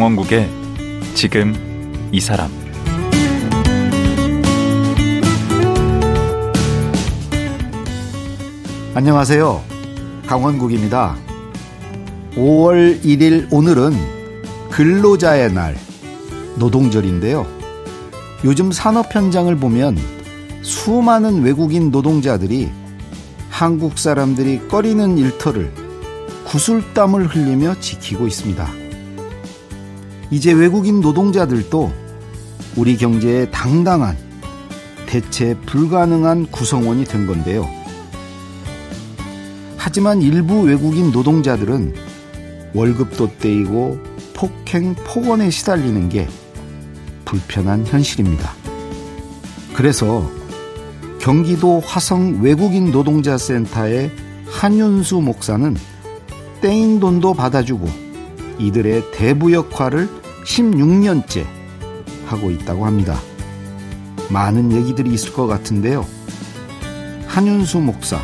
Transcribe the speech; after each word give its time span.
강원국의 0.00 0.48
지금 1.14 1.52
이 2.10 2.20
사람 2.20 2.50
안녕하세요. 8.94 9.62
강원국입니다. 10.26 11.18
5월 12.34 13.02
1일 13.02 13.48
오늘은 13.52 13.92
근로자의 14.70 15.52
날, 15.52 15.76
노동절인데요. 16.56 17.46
요즘 18.46 18.72
산업 18.72 19.14
현장을 19.14 19.54
보면 19.56 19.98
수많은 20.62 21.42
외국인 21.42 21.90
노동자들이 21.90 22.70
한국 23.50 23.98
사람들이 23.98 24.66
꺼리는 24.66 25.18
일터를 25.18 25.70
구슬땀을 26.46 27.26
흘리며 27.26 27.80
지키고 27.80 28.26
있습니다. 28.26 28.79
이제 30.30 30.52
외국인 30.52 31.00
노동자들도 31.00 31.92
우리 32.76 32.96
경제의 32.96 33.50
당당한 33.50 34.16
대체 35.06 35.56
불가능한 35.66 36.46
구성원이 36.52 37.04
된 37.04 37.26
건데요. 37.26 37.68
하지만 39.76 40.22
일부 40.22 40.60
외국인 40.60 41.10
노동자들은 41.10 41.94
월급도 42.74 43.38
떼이고 43.38 43.98
폭행, 44.34 44.94
폭언에 44.94 45.50
시달리는 45.50 46.08
게 46.08 46.28
불편한 47.24 47.84
현실입니다. 47.84 48.52
그래서 49.74 50.30
경기도 51.20 51.80
화성 51.80 52.40
외국인 52.40 52.92
노동자 52.92 53.36
센터의 53.36 54.12
한윤수 54.46 55.16
목사는 55.22 55.76
떼인 56.60 57.00
돈도 57.00 57.34
받아주고 57.34 58.09
이들의 58.60 59.12
대부 59.12 59.52
역할을 59.52 60.06
16년째 60.44 61.44
하고 62.26 62.50
있다고 62.50 62.84
합니다. 62.84 63.18
많은 64.30 64.72
얘기들이 64.72 65.12
있을 65.14 65.32
것 65.32 65.46
같은데요. 65.46 66.06
한윤수 67.26 67.80
목사, 67.80 68.20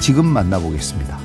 지금 0.00 0.26
만나보겠습니다. 0.26 1.18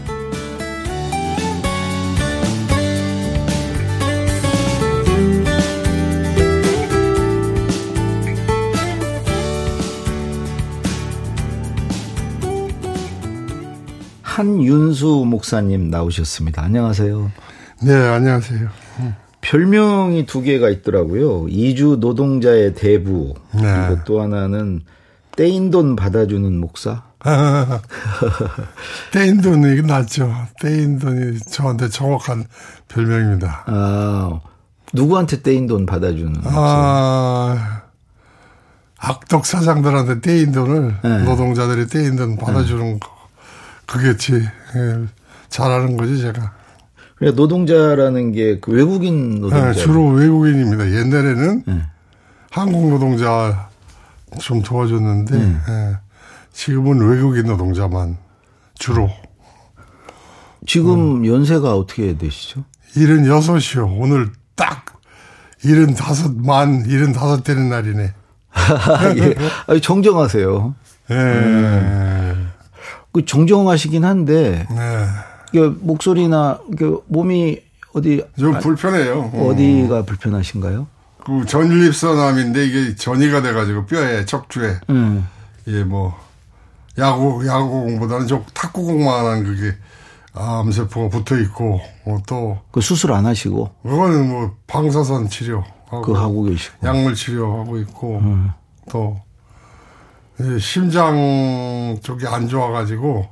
한윤수 14.22 15.26
목사님 15.28 15.90
나오셨습니다. 15.90 16.64
안녕하세요. 16.64 17.32
네, 17.86 17.94
안녕하세요. 17.94 18.70
별명이 19.42 20.26
두 20.26 20.42
개가 20.42 20.70
있더라고요. 20.70 21.48
이주 21.50 21.98
노동자의 22.00 22.74
대부. 22.76 23.34
네. 23.52 23.62
그리고 23.62 24.04
또 24.06 24.22
하나는 24.22 24.82
떼인 25.36 25.70
돈 25.70 25.98
받아주는 25.98 26.58
목사. 26.60 27.04
떼인 29.12 29.42
돈이 29.42 29.82
낫죠. 29.82 30.34
떼인 30.62 30.98
돈이 30.98 31.40
저한테 31.40 31.90
정확한 31.90 32.46
별명입니다. 32.88 33.64
아, 33.66 34.40
누구한테 34.94 35.42
떼인 35.42 35.68
돈 35.68 35.86
받아주는 35.86 36.32
목사? 36.32 36.52
아, 36.56 37.82
악덕 38.98 39.46
사장들한테 39.46 40.22
떼인 40.22 40.54
돈을 40.54 40.96
네. 41.04 41.24
노동자들이 41.24 41.88
떼인 41.88 42.16
돈 42.16 42.38
받아주는 42.38 43.00
거. 43.02 43.10
그게 43.86 44.16
제, 44.16 44.36
예, 44.36 45.06
잘하는 45.50 45.98
거지, 45.98 46.22
제가. 46.22 46.63
그러니까 47.24 47.42
노동자라는 47.42 48.32
게 48.34 48.60
그 48.60 48.72
외국인 48.72 49.40
노동자. 49.40 49.70
예, 49.70 49.74
주로 49.74 50.08
외국인입니다. 50.10 50.92
옛날에는 50.92 51.64
네. 51.66 51.82
한국 52.52 52.90
노동자 52.90 53.70
좀 54.40 54.62
도와줬는데, 54.62 55.38
네. 55.38 55.56
예, 55.70 55.98
지금은 56.52 57.08
외국인 57.08 57.46
노동자만 57.46 58.18
주로. 58.76 59.10
지금 60.66 61.26
연세가 61.26 61.76
어떻게 61.76 62.18
되시죠? 62.18 62.64
76이요. 62.96 63.96
오늘 64.00 64.30
딱 64.56 64.86
75 65.60 66.42
만 66.44 66.84
75 66.84 67.44
되는 67.44 67.70
날이네. 67.70 68.14
예. 69.18 69.36
아니, 69.68 69.82
정정하세요. 69.82 70.76
예. 71.12 72.36
그 73.12 73.26
정정하시긴 73.26 74.04
한데 74.06 74.66
네. 74.70 75.06
그 75.54 75.78
목소리나 75.82 76.60
그 76.78 77.02
몸이 77.08 77.60
어디 77.94 78.24
좀 78.38 78.60
불편해요. 78.60 79.32
어. 79.34 79.48
어디가 79.50 80.04
불편하신가요? 80.04 80.88
그 81.26 81.46
전립선암인데 81.46 82.66
이게 82.66 82.96
전이가 82.96 83.42
돼가지고 83.42 83.86
뼈에 83.86 84.26
척추에 84.26 84.80
음. 84.90 85.26
예 85.68 85.84
뭐 85.86 86.14
야구 86.98 87.46
야구공보다는 87.48 88.28
좀 88.28 88.44
탁구공만한 88.54 89.44
그게 89.44 89.74
암세포가 90.34 91.10
붙어 91.10 91.38
있고 91.40 91.80
어, 92.06 92.18
또그 92.28 92.82
수술 92.82 93.14
안 93.14 93.26
하시고 93.26 93.70
그거는 93.84 94.30
뭐 94.30 94.56
방사선 94.68 95.30
치료 95.30 95.64
그거 95.90 96.20
하고 96.20 96.44
계시고. 96.44 96.86
약물 96.88 97.14
치료하고 97.16 97.78
있고 97.80 98.22
또 98.90 99.20
예, 100.42 100.58
심장 100.60 101.16
쪽이 102.02 102.26
안 102.28 102.48
좋아가지고 102.48 103.28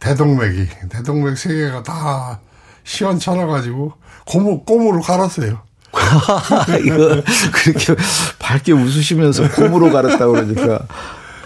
대동맥이 0.00 0.66
대동맥 0.88 1.36
세 1.38 1.54
개가 1.54 1.82
다 1.82 2.40
시원찮아가지고 2.84 3.92
고무 4.26 4.64
고무로 4.64 5.00
갈았어요. 5.00 5.60
이거 6.84 7.22
그렇게 7.52 7.94
밝게 8.38 8.72
웃으시면서 8.72 9.48
곰으로 9.52 9.90
갈았다 9.92 10.26
그러니까. 10.26 10.86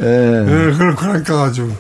예. 0.03 0.07
예, 0.07 0.73
그러- 0.77 0.97
그러니까 0.97 1.45
아주 1.45 1.73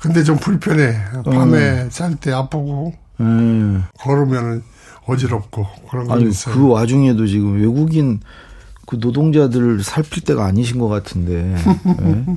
근데 0.00 0.22
좀 0.22 0.36
불편해. 0.36 0.94
밤에 1.24 1.88
잘때 1.88 2.32
아프고 2.32 2.94
음. 3.20 3.84
걸으면은 3.98 4.62
어지럽고 5.06 5.66
그런 5.90 6.06
거 6.06 6.18
있어요. 6.18 6.54
그 6.54 6.68
와중에도 6.68 7.26
지금 7.26 7.60
외국인 7.60 8.20
그 8.86 8.96
노동자들을 9.00 9.82
살필 9.82 10.24
때가 10.24 10.44
아니신 10.44 10.78
것 10.78 10.88
같은데. 10.88 11.56
예. 11.56 12.36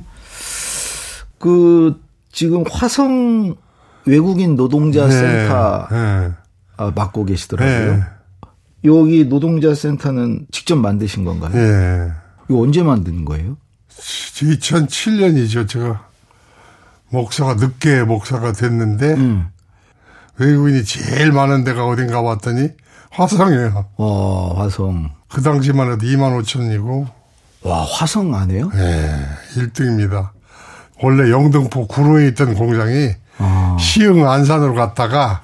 그 1.38 2.00
지금 2.32 2.64
화성 2.70 3.56
외국인 4.04 4.56
노동자 4.56 5.08
센터 5.08 5.86
네. 5.90 6.32
아, 6.76 6.92
맡고 6.94 7.24
계시더라고요. 7.24 7.96
네. 7.96 8.02
여기 8.84 9.28
노동자 9.28 9.74
센터는 9.74 10.46
직접 10.50 10.76
만드신 10.76 11.24
건가요? 11.24 11.52
예. 11.54 12.10
이거 12.48 12.60
언제 12.60 12.82
만드는 12.82 13.24
거예요? 13.24 13.56
2007년이죠. 13.90 15.68
제가 15.68 16.06
목사가 17.10 17.54
늦게 17.54 18.02
목사가 18.02 18.52
됐는데 18.52 19.14
음. 19.14 19.48
외국인이 20.38 20.84
제일 20.84 21.30
많은 21.30 21.62
데가 21.62 21.86
어딘가 21.86 22.22
봤더니 22.22 22.70
화성이에요. 23.10 23.86
와, 23.96 24.62
화성. 24.64 25.10
그 25.28 25.42
당시만 25.42 25.92
해도 25.92 26.06
2만 26.06 26.42
5천이고 26.42 27.06
와, 27.64 27.84
화성 27.84 28.34
안 28.34 28.50
해요? 28.50 28.70
예, 28.74 29.26
1등입니다. 29.54 30.30
원래 31.02 31.30
영등포 31.30 31.86
구로에 31.86 32.28
있던 32.28 32.54
공장이 32.54 33.10
아. 33.10 33.21
시흥 33.82 34.28
안산으로 34.28 34.74
갔다가 34.74 35.42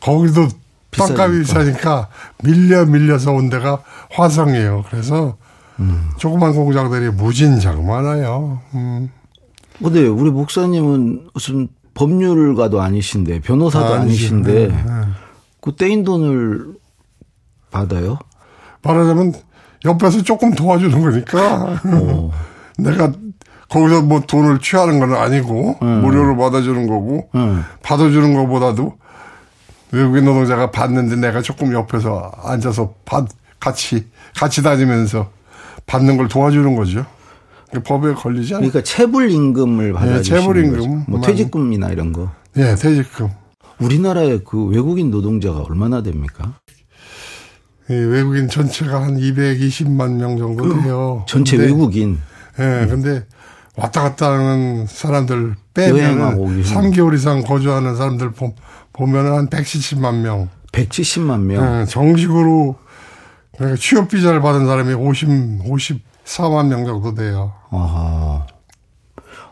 거기도 0.00 0.48
땅값이 0.90 1.32
네. 1.32 1.38
비싸니까. 1.40 2.08
밀려 2.42 2.84
밀려서 2.84 3.32
온 3.32 3.50
데가 3.50 3.82
화성이에요. 4.10 4.84
그래서 4.90 5.36
음. 5.78 6.10
조그만 6.18 6.52
공장들이 6.54 7.10
무진장 7.10 7.86
많아요. 7.86 8.60
음. 8.74 9.10
근데 9.78 10.06
우리 10.06 10.30
목사님은 10.30 11.28
무슨 11.32 11.68
법률가도 11.94 12.80
아니신데 12.80 13.40
변호사도 13.40 13.86
아니죠. 13.86 14.00
아니신데 14.02 14.52
네, 14.52 14.68
네. 14.68 14.92
그 15.60 15.74
떼인 15.74 16.04
돈을 16.04 16.74
받아요? 17.70 18.18
말하자면 18.82 19.34
옆에서 19.84 20.22
조금 20.22 20.52
도와주는 20.52 21.00
거니까 21.00 21.78
어. 21.84 22.30
내가 22.78 23.12
거기서 23.70 24.02
뭐 24.02 24.20
돈을 24.20 24.58
취하는 24.58 24.98
건 24.98 25.14
아니고 25.14 25.78
무료로 25.80 26.36
받아주는 26.36 26.86
거고 26.86 27.28
응. 27.36 27.62
받아주는 27.82 28.34
것보다도 28.34 28.98
외국인 29.92 30.24
노동자가 30.24 30.70
받는데 30.70 31.16
내가 31.16 31.40
조금 31.40 31.72
옆에서 31.72 32.32
앉아서 32.44 32.94
받, 33.04 33.28
같이 33.58 34.06
같이 34.36 34.62
다니면서 34.62 35.30
받는 35.86 36.16
걸 36.16 36.28
도와주는 36.28 36.76
거죠. 36.76 37.06
그 37.72 37.80
법에 37.82 38.12
걸리지 38.14 38.54
않아요. 38.54 38.68
그러니까 38.68 38.82
체불 38.82 39.30
임금을 39.30 39.92
받아주시는 39.92 40.40
체불 40.40 40.64
임금. 40.64 41.04
뭐. 41.06 41.20
퇴직금이나 41.20 41.90
이런 41.90 42.12
거. 42.12 42.30
예, 42.56 42.74
퇴직금. 42.74 43.28
우리나라에 43.78 44.40
그 44.44 44.64
외국인 44.66 45.10
노동자가 45.10 45.60
얼마나 45.60 46.02
됩니까? 46.02 46.54
이 47.88 47.92
외국인 47.92 48.48
전체가 48.48 49.02
한 49.02 49.16
220만 49.16 50.14
명 50.14 50.36
정도 50.36 50.80
돼요. 50.80 51.24
전체 51.28 51.56
근데, 51.56 51.72
외국인. 51.72 52.18
예, 52.58 52.86
근데 52.88 53.24
왔다 53.80 54.02
갔다 54.02 54.32
하는 54.32 54.86
사람들 54.86 55.56
빼면 55.74 56.56
계신 56.56 56.76
3개월 56.76 57.14
이상 57.14 57.42
거주하는 57.42 57.96
사람들 57.96 58.32
보, 58.32 58.54
보면 58.92 59.26
한 59.32 59.48
170만 59.48 60.16
명. 60.20 60.48
170만 60.72 61.40
명. 61.40 61.80
예, 61.80 61.84
정식으로 61.86 62.76
그러니까 63.56 63.78
취업 63.80 64.08
비자를 64.08 64.40
받은 64.40 64.66
사람이 64.66 64.94
50, 64.94 65.28
54만 65.64 66.66
명 66.68 66.84
정도 66.84 67.14
돼요. 67.14 67.52
아하. 67.70 68.46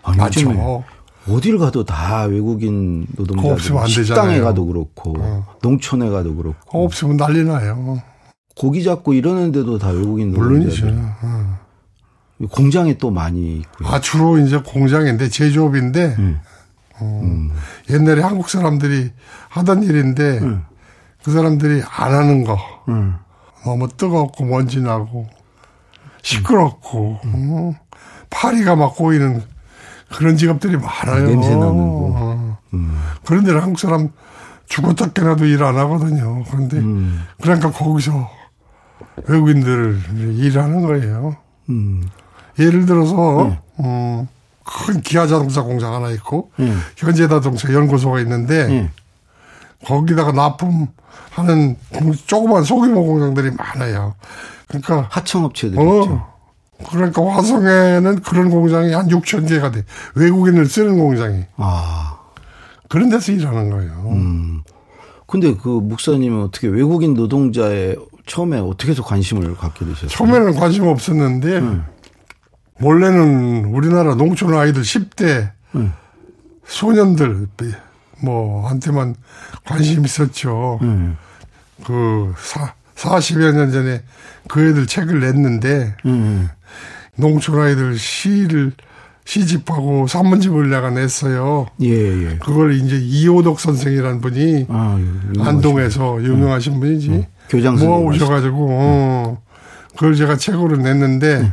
아니, 0.03 0.17
맞죠. 0.17 0.85
어딜 1.29 1.59
가도 1.59 1.85
다 1.85 2.23
외국인 2.25 3.07
노동자들 3.17 3.53
없으면 3.53 3.83
안 3.83 3.87
식당에 3.89 4.29
되잖아요. 4.29 4.45
가도 4.45 4.67
그렇고 4.67 5.45
농촌에 5.63 6.09
가도 6.09 6.35
그렇고 6.35 6.85
없으면 6.85 7.19
난리 7.19 7.45
나요. 7.45 8.01
고기 8.57 8.83
잡고 8.83 9.13
이러는데도 9.13 9.79
다 9.79 9.91
외국인 9.91 10.33
물론이죠. 10.33 10.87
노동자들 10.87 11.15
어. 11.23 11.59
공장에 12.50 12.99
또 12.99 13.11
많이 13.11 13.56
있고요. 13.58 13.88
아, 13.88 14.00
주로 14.00 14.38
이제 14.38 14.58
공장인데 14.58 15.29
제조업인데 15.29 16.14
음. 16.19 16.40
어, 17.00 17.49
옛날에 17.90 18.23
한국 18.23 18.49
사람들이 18.49 19.11
하던 19.49 19.82
일인데 19.82 20.38
음. 20.38 20.64
그 21.23 21.32
사람들이 21.32 21.82
안 21.88 22.14
하는 22.14 22.44
거 22.44 22.58
음. 22.88 23.17
너무 23.64 23.88
뜨겁고 23.88 24.44
먼지 24.44 24.81
나고 24.81 25.29
시끄럽고 26.23 27.20
어, 27.25 27.75
파리가 28.31 28.76
막 28.76 28.94
고이는 28.96 29.43
그런 30.14 30.37
직업들이 30.37 30.76
많아요. 30.76 31.26
냄새 31.26 31.50
나는 31.50 31.76
거. 31.76 32.12
어. 32.17 32.58
그런 33.25 33.44
데는 33.44 33.61
한국 33.61 33.79
사람 33.79 34.11
죽었다 34.69 35.08
깨나도 35.12 35.44
일 35.46 35.62
안 35.62 35.76
하거든요. 35.76 36.44
그런데 36.50 36.76
음. 36.79 37.25
그러니까 37.41 37.70
거기서 37.70 38.31
외국인들 39.26 40.00
일하는 40.38 40.82
거예요. 40.82 41.37
음. 41.70 42.06
예를 42.58 42.87
들어서 42.87 43.56
음, 43.81 44.26
큰 44.64 45.00
기아 45.00 45.26
자동차 45.26 45.62
공장 45.62 45.94
하나 45.94 46.10
있고 46.10 46.50
음. 46.60 46.81
현대자동차 46.96 47.72
연구소가 47.72 48.20
있는데 48.20 48.69
예. 48.70 48.90
거기다가 49.84 50.32
납품하는 50.32 51.76
공- 51.94 52.12
조그만 52.26 52.64
소규모 52.64 53.05
공장들이 53.06 53.52
많아요. 53.52 54.14
그러니까 54.66 55.06
하청업체들 55.10 55.72
있죠. 55.78 56.12
어 56.12 56.38
그러니까 56.90 57.25
화성에는 57.26 58.20
그런 58.22 58.50
공장이 58.50 58.93
한 58.93 59.08
6천 59.08 59.49
개가 59.49 59.70
돼 59.70 59.84
외국인을 60.14 60.66
쓰는 60.66 60.99
공장이 60.99 61.44
아. 61.56 62.19
그런 62.88 63.08
데서 63.10 63.32
일하는 63.32 63.70
거예요. 63.70 63.93
음. 64.12 64.62
근데 65.26 65.55
그 65.56 65.69
목사님은 65.69 66.43
어떻게 66.44 66.69
외국인 66.69 67.14
노동자에 67.14 67.96
처음에 68.26 68.58
어떻게 68.58 68.93
해서 68.93 69.02
관심을 69.02 69.56
갖게 69.56 69.84
되셨어요? 69.84 70.08
처음에는 70.08 70.55
관심 70.55 70.87
없었는데 70.87 71.60
원래는 72.81 73.67
우리나라 73.67 74.15
농촌 74.15 74.55
아이들 74.55 74.83
10대 74.83 75.51
음. 75.75 75.93
소년들 76.67 77.49
뭐 78.23 78.69
한테만 78.69 79.15
관심 79.65 80.05
있었죠. 80.05 80.79
음. 80.83 81.17
그 81.85 82.33
사, 82.39 82.75
40여 82.97 83.53
년 83.53 83.71
전에 83.71 84.03
그 84.49 84.69
애들 84.69 84.87
책을 84.87 85.21
냈는데 85.21 85.95
음. 86.07 86.49
농촌 87.17 87.61
아이들 87.61 87.99
시를 87.99 88.73
시집하고 89.25 90.07
산문집을 90.07 90.71
내가 90.71 90.89
냈어요. 90.91 91.67
예, 91.83 91.91
예. 91.91 92.39
그걸 92.39 92.73
이제 92.73 92.97
이호덕 92.97 93.61
선생이라는 93.61 94.23
분이 94.23 94.67
아, 94.71 94.97
유명하시네. 94.99 95.45
안동에서 95.45 96.23
유명하신 96.23 96.81
분이지 96.81 97.27
교장 97.51 97.75
모아 97.75 97.81
선생님 97.81 98.07
오셔가지고 98.09 98.67
어, 98.71 99.43
그걸 99.91 100.15
제가 100.15 100.37
책으로 100.39 100.79
냈는데 100.79 101.53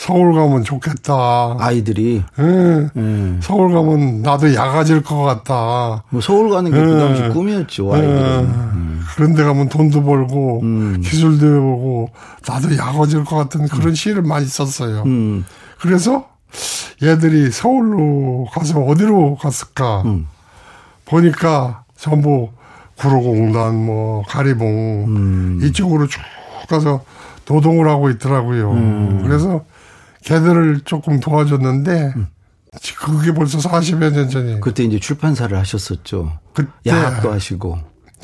서울 0.00 0.32
가면 0.32 0.64
좋겠다. 0.64 1.56
아이들이 1.58 2.24
응. 2.38 2.88
예. 2.96 3.42
서울 3.42 3.70
가면 3.70 4.22
나도 4.22 4.54
야가질 4.54 5.02
것 5.02 5.22
같다. 5.22 6.04
뭐 6.08 6.22
서울 6.22 6.48
가는 6.48 6.70
게그 6.70 6.94
예. 6.94 6.98
당시 6.98 7.22
꿈이었죠, 7.34 7.92
아이들은. 7.92 8.38
음. 8.40 9.02
그런 9.14 9.34
데 9.34 9.44
가면 9.44 9.68
돈도 9.68 10.02
벌고 10.02 10.60
음. 10.62 11.02
기술도 11.04 11.46
배우고 11.46 12.08
나도 12.48 12.78
야가질 12.78 13.26
것 13.26 13.36
같은 13.36 13.68
그런 13.68 13.94
시를 13.94 14.22
많이 14.22 14.46
썼어요. 14.46 15.02
음. 15.04 15.44
그래서 15.78 16.30
얘들이 17.02 17.50
서울로 17.50 18.46
가서 18.52 18.80
어디로 18.80 19.36
갔을까 19.36 20.00
음. 20.06 20.26
보니까 21.04 21.84
전부 21.98 22.48
구로공단 22.96 23.84
뭐 23.84 24.22
가리봉 24.26 25.04
음. 25.08 25.60
이쪽으로 25.62 26.06
쭉 26.06 26.22
가서 26.70 27.04
노동을 27.46 27.86
하고 27.86 28.08
있더라고요. 28.08 28.70
음. 28.72 29.20
그래서 29.26 29.62
걔들을 30.24 30.80
조금 30.84 31.20
도와줬는데 31.20 32.12
음. 32.16 32.26
그게 32.98 33.32
벌써 33.32 33.58
40여 33.58 34.12
년 34.12 34.28
전이에요. 34.28 34.60
그때 34.60 34.84
이제 34.84 34.98
출판사를 34.98 35.56
하셨었죠. 35.56 36.38
그때 36.52 36.70
야학도 36.86 37.32
하시고. 37.32 37.78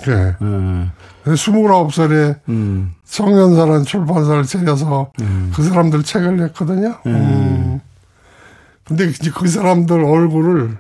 네. 0.05 0.37
음. 0.43 0.91
29살에 1.25 2.39
음. 2.49 2.95
청년사라는 3.05 3.85
출판사를 3.85 4.45
차려서 4.45 5.13
그 5.55 5.63
사람들 5.63 6.03
책을 6.03 6.37
냈거든요. 6.37 6.99
음. 7.07 7.81
근데 8.85 9.07
이제 9.07 9.31
그 9.31 9.49
사람들 9.49 10.05
얼굴을 10.05 10.77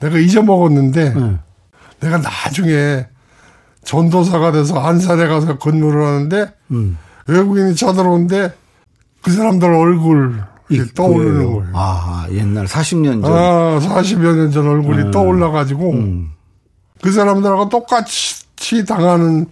내가 0.00 0.18
잊어먹었는데 0.18 1.08
음. 1.16 1.40
내가 2.00 2.18
나중에 2.18 3.06
전도사가 3.84 4.52
돼서 4.52 4.78
안산에 4.78 5.26
가서 5.26 5.58
근무를 5.58 6.04
하는데 6.04 6.52
음. 6.70 6.98
외국인이 7.26 7.74
쳐들어오는데 7.74 8.52
그 9.22 9.30
사람들 9.30 9.68
얼굴 9.72 10.40
이 10.70 10.80
떠오르는. 10.94 11.46
거예요. 11.46 11.66
아, 11.74 12.26
옛날 12.30 12.66
40년 12.66 13.22
전. 13.24 13.32
아, 13.32 13.78
40여 13.80 14.34
년 14.36 14.50
전 14.52 14.66
얼굴이 14.68 15.10
떠올라가지고 15.10 15.90
음. 15.92 16.30
그 17.02 17.10
사람들하고 17.12 17.68
똑같이 17.68 18.84
당하는 18.86 19.46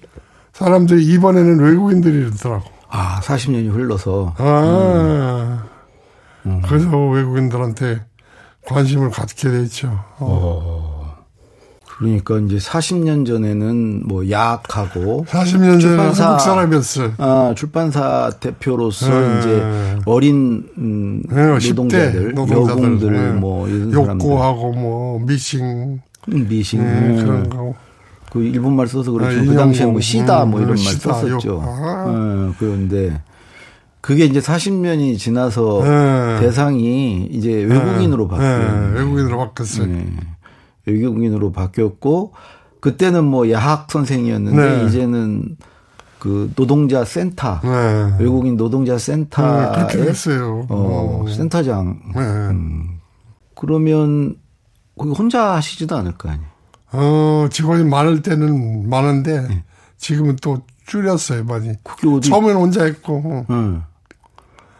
사람들이 0.52 1.04
이번에는 1.14 1.58
외국인들이더라고. 1.60 2.64
아, 2.88 3.20
40년이 3.20 3.72
흘러서. 3.72 4.34
아, 4.38 5.64
음. 6.46 6.62
그래서 6.66 6.88
외국인들한테 7.08 8.04
관심을 8.66 9.10
갖게 9.10 9.50
돼 9.50 9.62
있죠. 9.62 9.88
어. 10.18 10.77
그러니까 11.98 12.38
이제 12.38 12.56
40년 12.58 13.26
전에는 13.26 14.06
뭐 14.06 14.30
야학하고 14.30 15.26
40년 15.28 15.80
전에 15.80 15.96
출판사- 15.96 16.24
한국 16.28 16.40
사람이었어요. 16.44 17.12
아, 17.18 17.52
출판사 17.56 18.30
대표로서 18.38 19.08
네. 19.10 19.38
이제 19.40 19.98
어린 20.04 20.64
음, 20.78 21.22
네, 21.28 21.34
10대 21.58 21.68
노동자들, 21.74 22.34
노동자들, 22.34 22.70
여공들 22.84 23.12
네. 23.12 23.32
뭐 23.32 23.68
이런 23.68 23.90
사람들 23.90 24.26
욕구하고 24.26 24.72
뭐 24.74 25.20
미싱 25.26 26.00
미싱 26.28 26.82
네, 26.84 26.88
음, 26.88 27.16
그런 27.24 27.50
거. 27.50 27.74
그 28.30 28.44
일본 28.44 28.76
말 28.76 28.86
써서 28.86 29.10
그렇죠. 29.10 29.40
아, 29.40 29.42
그 29.44 29.54
당시에 29.56 29.84
뭐 29.86 29.92
인형공, 29.94 30.00
시다 30.00 30.44
음, 30.44 30.50
뭐 30.50 30.60
이런 30.60 30.70
말 30.70 30.78
시다, 30.78 31.14
썼었죠. 31.14 31.48
욕. 31.48 31.62
아. 31.64 32.04
어, 32.06 32.54
그런데 32.58 33.20
그게 34.00 34.24
이제 34.26 34.38
40년이 34.38 35.18
지나서 35.18 35.80
네. 35.82 36.40
대상이 36.40 37.26
이제 37.32 37.50
외국인으로 37.64 38.28
네, 38.28 38.36
바뀌어요. 38.36 38.92
외국인으로 38.94 39.38
바뀌었어요. 39.38 39.88
네. 40.92 41.00
외국인으로 41.00 41.52
바뀌었고 41.52 42.32
그때는 42.80 43.24
뭐 43.24 43.50
야학 43.50 43.90
선생이었는데 43.90 44.78
네. 44.78 44.86
이제는 44.86 45.56
그 46.18 46.50
노동자 46.56 47.04
센터 47.04 47.60
네. 47.62 48.14
외국인 48.18 48.56
노동자 48.56 48.92
네, 48.92 48.98
센터의 48.98 49.72
그렇게 49.72 49.98
됐어요. 49.98 50.66
어, 50.68 51.24
어. 51.24 51.28
센터장 51.30 52.00
네. 52.14 52.98
그러면 53.54 54.36
거기 54.96 55.12
혼자 55.12 55.54
하시지도 55.54 55.96
않을 55.96 56.12
거 56.12 56.28
아니에요. 56.28 56.48
어, 56.92 57.48
직원이 57.50 57.84
많을 57.84 58.22
때는 58.22 58.88
많은데 58.88 59.46
네. 59.46 59.64
지금은 59.96 60.36
또 60.42 60.62
줄였어요, 60.86 61.44
많이. 61.44 61.72
처음에는 62.22 62.56
혼자 62.56 62.84
했고 62.84 63.22
어. 63.24 63.46
응. 63.50 63.82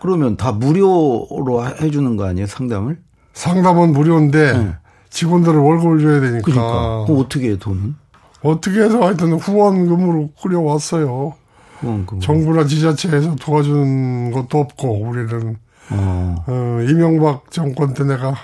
그러면 0.01 0.37
다 0.37 0.53
무료로 0.53 1.67
해주는 1.81 2.17
거 2.17 2.25
아니에요 2.25 2.47
상담을? 2.47 2.99
상담은 3.35 3.93
무료인데 3.93 4.53
네. 4.57 4.77
직원들은 5.11 5.59
월급을 5.59 6.01
줘야 6.01 6.21
되니까 6.21 6.43
그러니까 6.43 7.05
그럼 7.07 7.21
어떻게 7.21 7.51
해 7.51 7.57
돈은? 7.59 7.95
어떻게 8.43 8.81
해서 8.81 9.01
하여튼 9.05 9.33
후원금으로 9.35 10.31
꾸려왔어요. 10.41 11.35
그 11.81 12.19
정부나 12.21 12.67
지자체에서 12.67 13.37
도와주는 13.37 14.33
것도 14.33 14.59
없고 14.59 15.01
우리는 15.03 15.57
어. 15.91 16.35
어, 16.47 16.79
이명박 16.89 17.51
정권 17.51 17.95
때 17.95 18.05
내가 18.05 18.35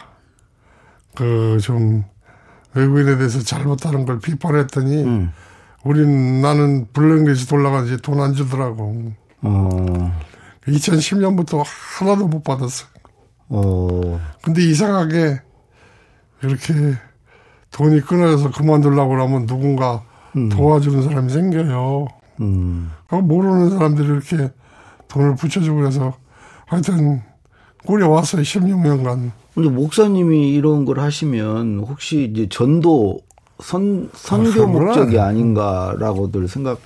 그 1.14 1.58
좀 1.62 2.04
외국인에 2.74 3.16
대해서 3.16 3.40
잘못하는 3.40 4.04
걸 4.04 4.18
비판했더니 4.18 5.04
응. 5.04 5.32
우린 5.84 6.40
나는 6.40 6.86
블랙리스트 6.92 7.54
올라가지 7.54 7.98
돈 7.98 8.18
안 8.20 8.34
주더라고. 8.34 9.12
어. 9.42 10.20
2010년부터 10.66 11.62
하나도 11.98 12.26
못 12.26 12.42
받았어. 12.42 12.86
어. 13.48 14.20
근데 14.42 14.62
이상하게 14.62 15.40
이렇게 16.48 16.74
돈이 17.70 18.00
끊어져서 18.02 18.50
그만두려고 18.52 19.10
그러면 19.10 19.46
누군가 19.46 20.02
도와주는 20.50 21.02
사람이 21.02 21.30
생겨요. 21.30 22.06
음. 22.40 22.90
그 23.08 23.16
모르는 23.16 23.70
사람들이 23.70 24.06
이렇게 24.08 24.50
돈을 25.08 25.36
붙여주고 25.36 25.78
그래서 25.80 26.14
하여튼 26.66 27.22
꾸려왔어요. 27.86 28.42
16년간. 28.42 29.30
근데 29.54 29.68
목사님이 29.68 30.50
이런 30.50 30.84
걸 30.84 30.98
하시면 30.98 31.84
혹시 31.86 32.30
이제 32.32 32.48
전도 32.50 33.20
선 33.60 34.10
선교 34.14 34.64
아, 34.64 34.66
목적이. 34.66 35.20
아닌가라고들 35.20 36.48
생각 36.48 36.80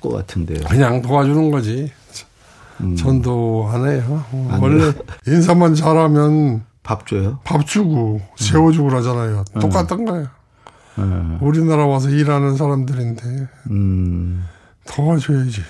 것 0.00 0.10
같은데요. 0.10 0.64
그냥 0.68 1.00
도와주는 1.02 1.50
거지. 1.52 1.92
음. 2.80 2.96
전도 2.96 3.68
안 3.72 3.88
해요. 3.88 4.24
원래 4.60 4.92
인사만 5.26 5.74
잘하면 5.74 6.64
밥 6.88 7.06
줘요? 7.06 7.38
밥 7.44 7.66
주고 7.66 8.22
세워주고 8.36 8.88
그러잖아요. 8.88 9.44
똑같은 9.60 10.06
거예요. 10.06 10.26
예. 10.98 11.02
우리나라 11.42 11.84
와서 11.84 12.08
일하는 12.08 12.56
사람들인데 12.56 13.46
음. 13.70 14.46
도와줘야지. 14.86 15.60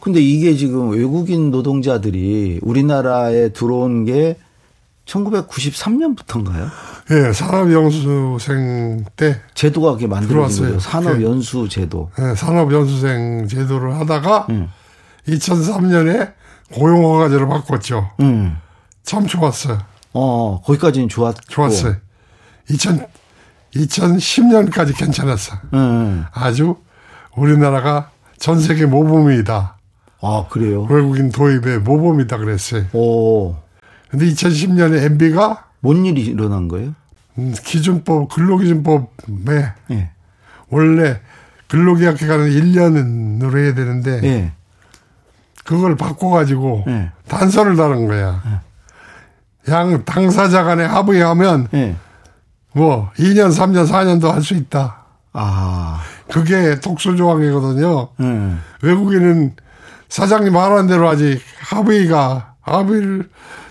근데 0.00 0.20
이게 0.22 0.56
지금 0.56 0.88
외국인 0.92 1.50
노동자들이 1.50 2.60
우리나라에 2.62 3.50
들어온 3.50 4.06
게 4.06 4.38
1993년부터인가요? 5.04 6.70
예, 7.10 7.32
산업연수생 7.34 9.04
때 9.14 9.42
제도가 9.52 9.92
그게 9.92 10.06
만들어진. 10.06 10.64
거죠. 10.64 10.80
산업연수 10.80 11.68
제도. 11.68 12.10
예, 12.18 12.34
산업연수생 12.34 13.46
제도를 13.46 13.94
하다가 13.96 14.46
음. 14.48 14.70
2003년에 15.28 16.32
고용허가제를 16.72 17.46
바꿨죠. 17.46 18.08
음. 18.20 18.56
참 19.02 19.26
좋았어요. 19.26 19.91
어, 20.14 20.60
거기까지는 20.64 21.08
좋았고. 21.08 21.40
좋았어요. 21.48 21.96
2000, 22.70 23.06
2010년까지 23.74 24.96
괜찮았어. 24.96 25.56
음. 25.74 26.24
아주 26.32 26.76
우리나라가 27.36 28.10
전 28.38 28.60
세계 28.60 28.86
모범이다. 28.86 29.76
아, 30.20 30.46
그래요? 30.50 30.84
외국인 30.84 31.30
도입의 31.30 31.80
모범이다 31.80 32.36
그랬어요. 32.38 32.84
오. 32.92 33.56
근데 34.08 34.26
2010년에 34.26 35.02
MB가 35.04 35.64
뭔 35.80 36.04
일이 36.04 36.22
일어난 36.26 36.68
거예요? 36.68 36.94
기준법, 37.64 38.28
근로기준법에 38.28 39.72
예. 39.92 40.10
원래 40.68 41.20
근로계약 41.68 42.18
기간은 42.18 42.50
1년으로 42.50 43.58
해야 43.58 43.74
되는데 43.74 44.20
예. 44.22 44.52
그걸 45.64 45.96
바꿔가지고 45.96 46.84
예. 46.88 47.10
단서를 47.26 47.76
다른 47.76 48.06
거야. 48.06 48.62
양 49.68 50.04
당사자 50.04 50.64
간에 50.64 50.84
합의하면 50.84 51.68
예. 51.74 51.96
뭐 52.72 53.10
2년, 53.18 53.48
3년, 53.56 53.86
4년도 53.88 54.30
할 54.30 54.42
수 54.42 54.54
있다. 54.54 54.96
아. 55.32 56.00
그게 56.30 56.80
독소 56.80 57.16
조항이거든요. 57.16 58.08
예. 58.20 58.52
외국인은 58.82 59.54
사장님 60.08 60.52
말하는 60.52 60.86
대로 60.86 61.08
하지 61.08 61.40
합의가 61.60 62.54
합의를 62.60 63.28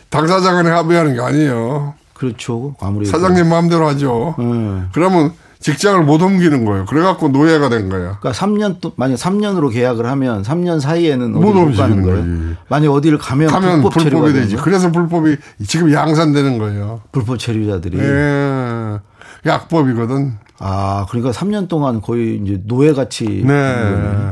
당사자 0.09 0.53
간에 0.53 0.69
합의하는 0.69 1.15
게 1.15 1.21
아니에요. 1.21 1.93
그렇죠. 2.13 2.75
아무래도. 2.79 3.09
사장님 3.11 3.49
마음대로 3.49 3.87
하죠. 3.89 4.35
예. 4.39 4.83
그러면 4.93 5.33
직장을 5.61 6.03
못 6.03 6.21
옮기는 6.21 6.65
거예요. 6.65 6.85
그래갖고 6.85 7.29
노예가 7.29 7.69
된 7.69 7.87
거야. 7.89 8.17
그러니까 8.19 8.31
3년 8.31 8.77
또 8.81 8.93
만약 8.95 9.15
3년으로 9.15 9.71
계약을 9.71 10.05
하면 10.07 10.41
3년 10.41 10.79
사이에는 10.79 11.31
못 11.31 11.55
옮기는 11.55 12.01
거예요. 12.01 12.55
만약 12.67 12.91
어디를 12.91 13.19
가면, 13.19 13.47
가면 13.47 13.81
불법 13.81 13.99
불법 14.03 14.23
이 14.23 14.33
되는 14.33 14.41
되지. 14.41 14.55
거예요? 14.55 14.63
그래서 14.63 14.91
불법이 14.91 15.37
지금 15.67 15.93
양산되는 15.93 16.57
거예요. 16.57 17.01
불법 17.11 17.37
체류자들이. 17.37 17.99
예. 17.99 18.97
약법이거든. 19.45 20.33
아, 20.59 21.05
그러니까 21.09 21.31
3년 21.31 21.67
동안 21.67 22.01
거의 22.01 22.41
이제 22.43 22.61
노예 22.65 22.93
같이 22.93 23.43
네. 23.45 24.31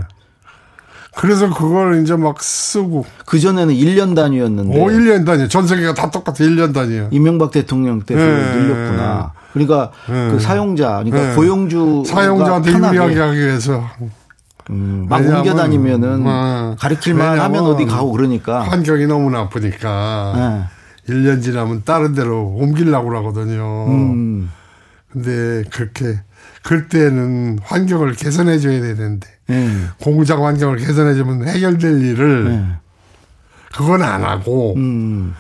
그래서 1.16 1.50
그걸 1.54 2.02
이제 2.02 2.16
막 2.16 2.42
쓰고. 2.42 3.06
그 3.26 3.40
전에는 3.40 3.74
1년 3.74 4.16
단위였는데 4.16 4.80
오, 4.80 4.88
1년 4.88 5.26
단위. 5.26 5.48
전 5.50 5.68
세계가 5.68 5.94
다 5.94 6.10
똑같아. 6.10 6.36
1년 6.44 6.74
단위야. 6.74 7.10
이명박 7.12 7.52
대통령 7.52 8.02
때 8.02 8.16
네. 8.16 8.22
늘렸구나. 8.24 9.34
그러니까 9.54 9.92
네. 10.08 10.32
그 10.32 10.40
사용자, 10.40 11.04
그러니까 11.04 11.30
네. 11.30 11.36
고용주 11.36 12.04
사용자한테 12.06 12.72
유리하게 12.72 13.20
하기 13.20 13.38
위해서. 13.38 13.84
음, 14.70 15.08
막 15.10 15.18
왜냐하면, 15.18 15.40
옮겨 15.40 15.56
다니면은 15.56 16.26
음, 16.26 16.76
가르칠만 16.78 17.40
하면 17.40 17.66
어디 17.66 17.86
가고 17.86 18.12
그러니까. 18.12 18.62
환경이 18.62 19.08
너무 19.08 19.30
나쁘니까. 19.32 20.34
네. 20.36 21.14
1년 21.14 21.42
지나면 21.42 21.84
다른 21.86 22.14
데로 22.14 22.56
옮기려고 22.56 23.10
그러거든요. 23.10 23.88
음. 23.88 24.52
근데 25.12 25.64
그렇게 25.72 26.20
그때는 26.64 27.58
환경을 27.64 28.14
개선해 28.14 28.60
줘야 28.60 28.80
되는데 28.80 29.28
네. 29.48 29.68
공장 30.00 30.46
환경을 30.46 30.78
개선해 30.78 31.16
주면 31.16 31.48
해결될 31.48 32.04
일을 32.04 32.50
네. 32.50 32.66
그건 33.76 34.04
안 34.04 34.24
하고 34.24 34.76
음. 34.78 35.34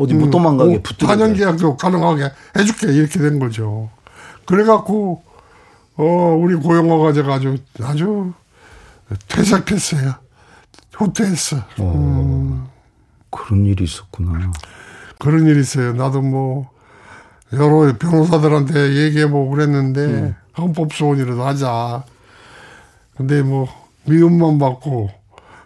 어디 0.00 0.14
못 0.14 0.30
도망가게 0.30 0.82
붙들어. 0.82 1.10
4년 1.10 1.36
계약도 1.36 1.76
가능하게 1.76 2.30
해줄게 2.56 2.92
이렇게 2.92 3.18
된 3.18 3.38
거죠. 3.38 3.90
그래갖고 4.46 5.22
어 5.96 6.04
우리 6.40 6.54
고용어가 6.54 7.12
제가 7.12 7.34
아주 7.34 7.58
아주 7.82 8.32
퇴색했어요. 9.28 10.14
후퇴했어. 10.94 11.56
음, 11.80 12.66
그런 13.30 13.66
일이 13.66 13.84
있었구나. 13.84 14.50
그런 15.18 15.46
일이 15.46 15.60
있어요. 15.60 15.92
나도 15.92 16.22
뭐 16.22 16.70
여러 17.52 17.92
변호사들한테 17.98 18.94
얘기해보고 18.94 19.50
그랬는데 19.50 20.00
음. 20.00 20.34
헌법소원이라도 20.56 21.44
하자. 21.44 22.04
근데 23.16 23.42
뭐 23.42 23.68
미움만 24.06 24.58
받고 24.58 25.10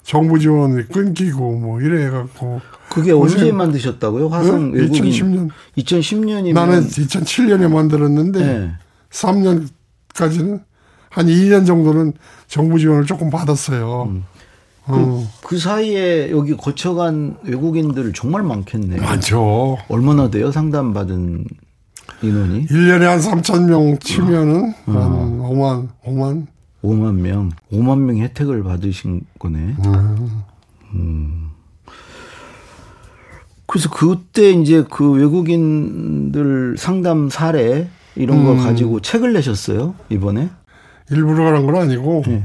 정부 0.02 0.38
지원이 0.38 0.88
끊기고 0.88 1.58
뭐 1.58 1.80
이래갖고 1.80 2.60
그게 2.94 3.10
언제 3.10 3.50
만드셨다고요? 3.50 4.28
화성 4.28 4.70
네? 4.72 4.82
외국인 4.82 5.04
2010년. 5.04 5.50
2010년이면 5.78 6.52
나는 6.54 6.86
2007년에 6.86 7.68
만들었는데 7.68 8.38
네. 8.38 8.70
3년까지는 9.10 10.62
한 11.10 11.26
2년 11.26 11.66
정도는 11.66 12.12
정부 12.46 12.78
지원을 12.78 13.04
조금 13.04 13.30
받았어요. 13.30 14.04
음. 14.10 14.24
어, 14.86 15.28
그 15.42 15.58
사이에 15.58 16.30
여기 16.30 16.56
거쳐간 16.56 17.38
외국인들 17.42 18.12
정말 18.12 18.44
많겠네. 18.44 19.00
많죠. 19.00 19.76
얼마나 19.88 20.30
돼요? 20.30 20.52
상담받은 20.52 21.46
인원이? 22.22 22.66
1년에 22.66 23.02
한 23.02 23.18
3천 23.18 23.68
명 23.68 23.98
치면은 23.98 24.72
어. 24.86 24.92
한 24.92 25.38
5만, 25.40 25.88
5만. 26.04 26.46
5만 26.84 27.14
명. 27.14 27.50
5만 27.72 27.98
명 27.98 28.18
혜택을 28.18 28.62
받으신 28.62 29.22
거네. 29.40 29.74
음. 30.94 31.43
그래서 33.74 33.90
그때 33.90 34.52
이제 34.52 34.84
그 34.88 35.10
외국인들 35.10 36.76
상담 36.78 37.28
사례 37.28 37.88
이런 38.14 38.44
거 38.44 38.52
음. 38.52 38.58
가지고 38.58 39.00
책을 39.00 39.32
내셨어요? 39.32 39.96
이번에? 40.10 40.48
일부러 41.10 41.42
가는 41.42 41.66
건 41.66 41.74
아니고 41.82 42.22
네. 42.24 42.44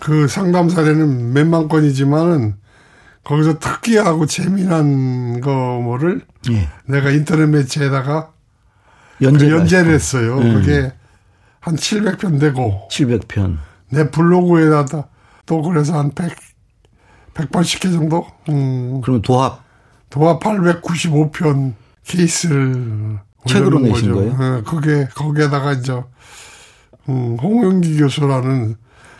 그 0.00 0.26
상담 0.26 0.70
사례는 0.70 1.34
몇만 1.34 1.68
건이지만은 1.68 2.54
거기서 3.22 3.58
특이하고 3.58 4.24
재미난 4.24 5.42
거를 5.42 6.22
예. 6.50 6.70
내가 6.86 7.10
인터넷 7.10 7.44
매체에다가 7.44 8.32
그 9.18 9.26
연재가 9.26 9.56
연재를 9.58 9.92
했어요. 9.92 10.38
음. 10.38 10.54
그게 10.54 10.90
한 11.60 11.76
700편 11.76 12.40
되고 12.40 12.88
700편. 12.90 13.58
내 13.90 14.10
블로그에다가 14.10 15.06
또 15.44 15.60
그래서 15.60 15.98
한 15.98 16.12
100, 16.14 16.34
180개 17.34 17.92
정도? 17.92 18.26
음, 18.48 19.02
그러면 19.02 19.20
도합 19.20 19.63
도합 20.14 20.38
895편 20.38 21.74
케이스를 22.06 23.18
책으로 23.46 23.80
내신 23.80 24.12
거죠. 24.12 24.14
거예요? 24.14 24.58
예, 24.58 24.62
그게, 24.62 25.08
거기에다가 25.12 25.72
이제, 25.72 26.00
음, 27.08 27.36
홍영기 27.42 27.96
교수라는 27.96 28.76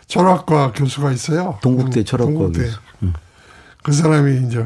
철학과 0.06 0.70
교수가 0.70 1.10
있어요. 1.10 1.58
동국대 1.62 2.00
음, 2.00 2.04
철학과 2.04 2.32
동국대. 2.32 2.62
교수. 2.62 2.78
음. 3.02 3.12
그 3.82 3.90
사람이 3.90 4.46
이제 4.46 4.64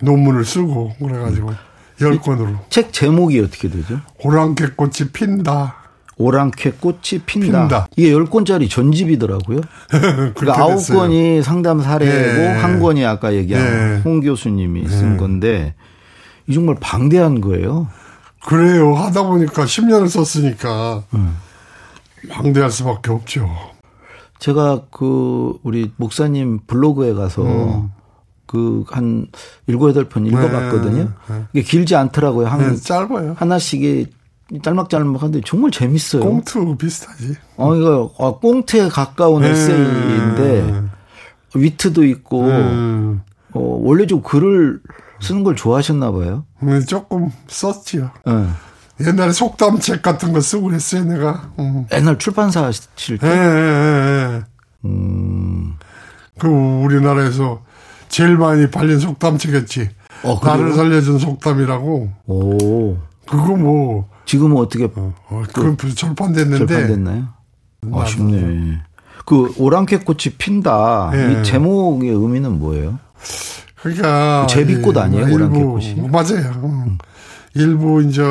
논문을 0.00 0.46
쓰고 0.46 0.94
그래가지고 0.98 1.52
열 2.00 2.20
권으로 2.20 2.58
책 2.70 2.94
제목이 2.94 3.38
어떻게 3.40 3.68
되죠? 3.68 4.00
오랑캐꽃이 4.24 5.10
핀다. 5.12 5.76
오랑캐 6.18 6.72
꽃이 6.80 7.20
핀다. 7.26 7.60
핀다. 7.60 7.88
이게 7.96 8.12
10권짜리 8.12 8.70
전집이더라고요. 8.70 9.60
그러니까 10.34 10.58
아홉 10.58 10.76
됐어요. 10.76 10.98
권이 10.98 11.42
상담 11.42 11.82
사례고 11.82 12.42
예. 12.42 12.46
한 12.48 12.80
권이 12.80 13.04
아까 13.04 13.34
얘기한 13.34 13.62
예. 13.64 14.00
홍 14.02 14.20
교수님이 14.20 14.88
쓴 14.88 15.16
건데 15.18 15.74
이 16.46 16.54
정말 16.54 16.76
방대한 16.80 17.40
거예요. 17.40 17.88
그래요. 18.46 18.94
하다 18.94 19.24
보니까 19.24 19.64
10년을 19.64 20.08
썼으니까 20.08 21.02
음. 21.14 21.36
방대할 22.30 22.70
수밖에 22.70 23.10
없죠. 23.10 23.50
제가 24.38 24.82
그 24.90 25.58
우리 25.62 25.92
목사님 25.96 26.60
블로그에 26.66 27.12
가서 27.12 27.42
음. 27.42 27.90
그한 28.46 29.26
일곱 29.66 29.88
여덟 29.88 30.08
편 30.08 30.26
읽어봤거든요. 30.26 31.12
네. 31.28 31.44
이게 31.52 31.62
길지 31.62 31.96
않더라고요. 31.96 32.46
한 32.46 32.74
네, 32.74 32.76
짧아요. 32.76 33.34
하나씩이 33.36 34.06
짤막짤막한데 34.62 35.40
정말 35.44 35.70
재밌어요. 35.70 36.22
꽁트 36.22 36.76
비슷하지. 36.76 37.34
어 37.56 37.74
이거 37.74 38.12
어, 38.16 38.38
꽁트에 38.38 38.88
가까운 38.88 39.42
네. 39.42 39.50
에세이인데 39.50 40.82
위트도 41.54 42.04
있고 42.04 42.44
음, 42.44 43.22
어, 43.52 43.60
원래 43.82 44.06
좀 44.06 44.22
글을 44.22 44.80
쓰는 45.20 45.42
걸 45.42 45.56
좋아하셨나 45.56 46.12
봐요. 46.12 46.44
음, 46.62 46.84
조금 46.86 47.30
썼지요. 47.48 48.10
예. 48.28 49.06
옛날에 49.06 49.32
속담책 49.32 50.02
같은 50.02 50.32
거 50.32 50.40
쓰고 50.40 50.68
그랬어요, 50.68 51.04
내가. 51.04 51.50
음. 51.58 51.86
옛날 51.92 52.18
출판사 52.18 52.64
하실 52.64 52.84
예, 53.14 53.18
때 53.18 53.26
예, 53.26 53.32
예, 53.32 54.36
예. 54.36 54.42
음, 54.86 55.74
그 56.38 56.48
우리나라에서 56.48 57.62
제일 58.08 58.36
많이 58.36 58.70
팔린 58.70 58.98
속담치겠지. 58.98 59.90
어? 60.22 60.40
나를 60.42 60.72
살려준 60.72 61.18
속담이라고. 61.18 62.10
오. 62.26 62.96
그거 63.28 63.56
뭐, 63.56 64.08
지금은 64.26 64.56
어떻게 64.58 64.84
어, 64.94 65.14
그건 65.52 65.76
절판됐는데. 65.78 66.66
절판됐나요? 66.66 67.28
아쉽네. 67.92 68.80
그 69.24 69.52
오랑캐 69.56 69.98
꽃이 70.00 70.34
핀다. 70.38 71.10
예. 71.14 71.32
이 71.40 71.44
제목의 71.44 72.10
의미는 72.10 72.58
뭐예요? 72.58 72.98
그러니까. 73.80 74.46
그 74.48 74.52
제비꽃 74.52 74.96
이 74.96 74.98
아니에요? 74.98 75.28
일부- 75.28 75.34
오랑캐꽃이? 75.58 76.08
맞아요. 76.10 76.50
음. 76.64 76.98
일부 77.54 78.02
이제 78.02 78.22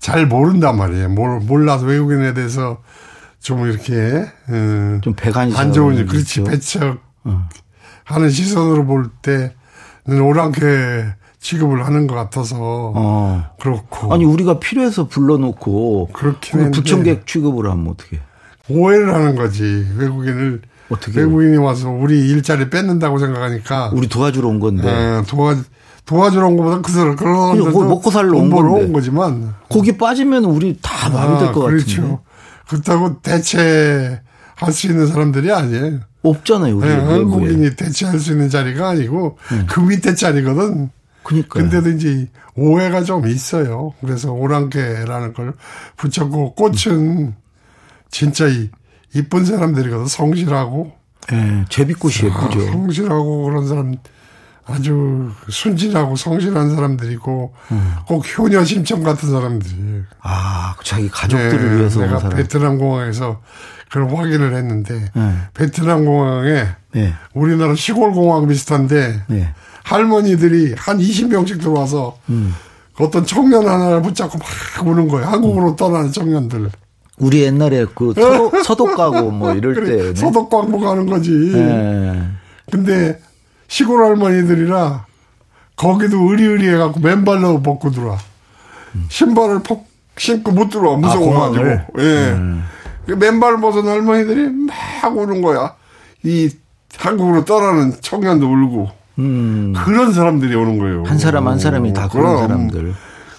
잘 0.00 0.26
모른단 0.26 0.76
말이에요. 0.76 1.08
몰, 1.10 1.40
몰라서 1.40 1.86
외국인에 1.86 2.34
대해서 2.34 2.78
좀 3.40 3.66
이렇게, 3.66 4.26
음, 4.48 5.00
좀 5.02 5.14
배관이 5.14 5.54
안 5.56 5.72
좋은, 5.72 6.06
그렇지. 6.06 6.44
배척 6.44 6.98
어. 7.24 7.48
하는 8.04 8.30
시선으로 8.30 8.84
볼 8.86 9.08
때는 9.22 10.20
오랑캐 10.22 11.14
취급을 11.44 11.84
하는 11.84 12.06
것 12.06 12.14
같아서 12.14 12.56
어. 12.96 13.44
그렇고. 13.60 14.12
아니 14.14 14.24
우리가 14.24 14.58
필요해서 14.58 15.08
불러놓고 15.08 16.08
그렇긴. 16.14 16.70
부청객 16.70 17.26
취급을 17.26 17.70
하면 17.70 17.88
어떻게? 17.88 18.18
오해를 18.70 19.14
하는 19.14 19.36
거지. 19.36 19.86
외국인을 19.98 20.62
어떻게? 20.88 21.20
외국인이 21.20 21.58
와서 21.58 21.90
우리 21.90 22.18
일자리 22.30 22.70
뺏는다고 22.70 23.18
생각하니까 23.18 23.90
우리 23.92 24.08
도와주러 24.08 24.48
온 24.48 24.58
건데 24.58 24.88
예, 24.88 25.22
도와 25.28 25.54
도와주러 26.06 26.46
온 26.48 26.56
것보다 26.56 26.80
그 26.80 26.90
사람 26.90 27.14
그런 27.14 27.58
먹고 27.58 28.10
살러 28.10 28.38
온 28.38 28.48
건데. 28.48 28.84
온 28.86 28.92
거지만 28.94 29.54
거기 29.68 29.98
빠지면 29.98 30.44
우리 30.46 30.78
다 30.80 31.10
마비 31.10 31.44
될것 31.44 31.62
그렇죠. 31.66 32.00
같은데 32.02 32.18
그렇다고 32.68 33.20
대체 33.20 34.20
할 34.56 34.72
수 34.72 34.86
있는 34.86 35.06
사람들이 35.08 35.52
아니에요. 35.52 36.00
없잖아요 36.22 36.78
우리 36.78 36.88
예, 36.88 36.94
외국에. 36.94 37.12
한국인이 37.12 37.76
대체할 37.76 38.18
수 38.18 38.32
있는 38.32 38.48
자리가 38.48 38.88
아니고 38.88 39.36
그 39.68 39.80
밑에 39.80 40.14
자리거든. 40.14 40.88
그니까. 41.24 41.58
근데도 41.60 41.90
이제 41.90 42.28
오해가 42.54 43.02
좀 43.02 43.26
있어요. 43.26 43.94
그래서 44.00 44.32
오랑캐라는 44.32 45.32
걸 45.32 45.54
붙였고 45.96 46.54
꽃은 46.54 47.34
진짜 48.10 48.46
이 48.46 48.70
이쁜 49.14 49.44
사람들이거든. 49.44 50.06
성실하고 50.06 50.92
예, 51.32 51.64
제비꽃이 51.68 52.14
예쁘죠. 52.24 52.66
성실하고 52.66 53.44
그런 53.44 53.66
사람 53.66 53.96
아주 54.66 55.30
순진하고 55.48 56.16
성실한 56.16 56.74
사람들이고 56.74 57.54
음. 57.72 57.94
꼭 58.06 58.24
효녀 58.38 58.64
심청 58.64 59.02
같은 59.02 59.30
사람들이. 59.30 60.02
아, 60.22 60.74
자기 60.84 61.08
가족들을 61.10 61.70
네, 61.70 61.76
위해서 61.78 62.00
온 62.00 62.06
내가 62.06 62.18
사람. 62.20 62.36
베트남 62.36 62.78
공항에서 62.78 63.40
그걸 63.90 64.14
확인을 64.16 64.54
했는데 64.56 65.10
네. 65.14 65.34
베트남 65.54 66.04
공항에 66.04 66.66
네, 66.92 67.12
우리나라 67.34 67.74
시골 67.74 68.12
공항 68.12 68.48
비슷한데 68.48 69.22
네. 69.28 69.54
할머니들이 69.84 70.74
한 70.76 70.98
20명씩 70.98 71.60
들어와서 71.60 72.16
음. 72.30 72.54
어떤 72.98 73.24
청년 73.26 73.68
하나를 73.68 74.02
붙잡고 74.02 74.38
막 74.38 74.86
우는 74.86 75.08
거예요. 75.08 75.26
한국으로 75.26 75.76
떠나는 75.76 76.10
청년들. 76.10 76.70
우리 77.18 77.42
옛날에 77.42 77.86
그 77.94 78.12
서독, 78.14 78.64
서독 78.64 78.96
가고 78.96 79.30
뭐 79.30 79.52
이럴 79.54 79.74
그래, 79.74 79.96
때. 79.96 80.14
소독 80.14 80.50
광고 80.50 80.80
가는 80.80 81.06
거지. 81.06 81.30
예. 81.54 82.22
근데 82.70 83.20
시골 83.68 84.04
할머니들이라 84.04 85.06
거기도 85.76 86.30
의리의리해 86.30 86.76
갖고 86.76 87.00
맨발로 87.00 87.62
벗고 87.62 87.90
들어와. 87.90 88.18
신발을 89.08 89.62
폭 89.62 89.86
신고 90.16 90.52
못 90.52 90.70
들어와 90.70 90.96
무서워가지고. 90.96 91.62
공항을? 91.62 91.86
예. 91.98 92.36
그 93.06 93.12
맨발 93.12 93.60
벗은 93.60 93.86
할머니들이 93.86 94.48
막 95.02 95.16
우는 95.16 95.42
거야. 95.42 95.74
이 96.22 96.48
한국으로 96.96 97.44
떠나는 97.44 97.92
청년도 98.00 98.46
울고 98.46 98.88
음. 99.18 99.72
그런 99.76 100.12
사람들이 100.12 100.54
오는 100.54 100.78
거예요. 100.78 101.04
한 101.04 101.18
사람 101.18 101.46
한 101.48 101.58
사람이 101.58 101.92
다 101.92 102.08
그런. 102.08 102.38
사람들. 102.38 102.94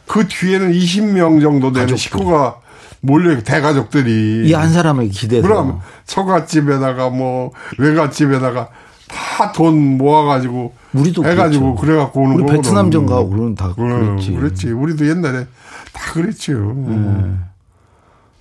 그 0.07 0.27
뒤에는 0.27 0.71
20명 0.71 1.41
정도 1.41 1.71
되는 1.71 1.88
가족들. 1.88 1.97
식구가 1.97 2.57
몰려 3.01 3.39
대가족들이 3.41 4.47
이 4.47 4.53
한 4.53 4.71
사람에게 4.71 5.09
기대서. 5.09 5.47
그럼 5.47 5.79
처갓집에다가 6.05 7.09
뭐 7.09 7.51
외갓집에다가 7.77 8.69
다 9.07 9.51
돈 9.53 9.97
모아가지고 9.97 10.73
우리도 10.93 11.25
해가지고 11.25 11.75
그랬죠. 11.75 11.81
그래갖고 11.81 12.21
오는 12.21 12.35
우리. 12.39 12.53
베트남전 12.53 13.05
가고 13.05 13.29
그런 13.29 13.53
다 13.55 13.73
그랬지. 13.73 14.31
그랬지. 14.31 14.71
우리도 14.71 15.07
옛날에 15.07 15.45
다 15.93 16.13
그랬죠. 16.13 16.53
네. 16.53 17.31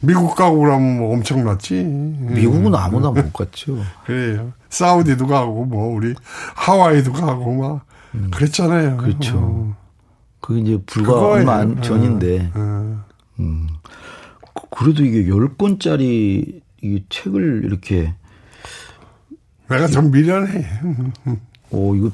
미국 0.00 0.34
가고 0.36 0.58
그러면 0.60 0.98
뭐 0.98 1.14
엄청났지. 1.14 1.82
미국은 1.82 2.74
아무나 2.74 3.10
못 3.10 3.32
갔죠. 3.32 3.78
그래요. 4.06 4.52
사우디도 4.78 5.26
가고 5.28 5.64
뭐 5.64 5.94
우리 5.94 6.14
하와이도 6.56 7.12
가고 7.12 7.54
막 7.54 7.86
그랬잖아요. 8.32 8.90
음. 8.90 8.96
그렇죠. 8.96 9.36
어. 9.38 9.76
그게 10.40 10.60
이제 10.60 10.78
불과 10.84 11.12
그거예요. 11.14 11.32
얼마 11.34 11.54
안 11.56 11.80
전인데. 11.80 12.50
어. 12.54 13.04
그- 14.54 14.66
그래도 14.70 15.04
이게 15.04 15.28
열 15.28 15.56
권짜리 15.56 16.60
이 16.82 17.04
책을 17.08 17.62
이렇게 17.64 18.14
내가 19.68 19.86
좀 19.86 20.10
미련해. 20.10 20.66
오 21.70 21.94
이거 21.94 22.10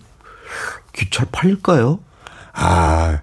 잘 1.10 1.26
팔릴까요? 1.32 1.98
아, 2.52 3.20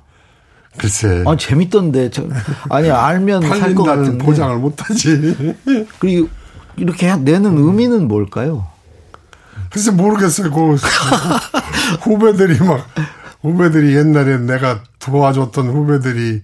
글쎄. 0.77 1.23
아 1.25 1.35
재밌던데 1.37 2.09
저, 2.09 2.27
아니 2.69 2.89
알면 2.89 3.43
살 3.43 3.75
것 3.75 3.83
같은데 3.83 4.25
보장을 4.25 4.57
못하지. 4.57 5.55
그리고 5.99 6.27
이렇게 6.75 7.15
내는 7.15 7.57
의미는 7.57 8.07
뭘까요? 8.07 8.67
글쎄 9.71 9.91
모르겠어요. 9.91 10.51
그 10.51 10.75
후배들이 12.01 12.59
막 12.59 12.85
후배들이 13.41 13.95
옛날에 13.95 14.37
내가 14.37 14.81
도와줬던 14.99 15.67
후배들이 15.67 16.41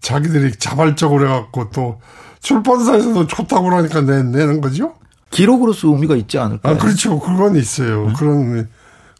자기들이 0.00 0.56
자발적으로 0.56 1.26
해갖고 1.26 1.70
또 1.70 2.00
출판사에서도 2.40 3.26
좋다고 3.26 3.64
그러니까 3.64 4.00
내, 4.02 4.22
내는 4.22 4.60
거죠. 4.60 4.94
기록으로서 5.30 5.88
의미가 5.88 6.14
있지 6.16 6.38
않을까요? 6.38 6.74
아 6.74 6.78
그렇죠. 6.78 7.18
그건 7.18 7.56
있어요. 7.56 8.08
네. 8.08 8.12
그런 8.16 8.68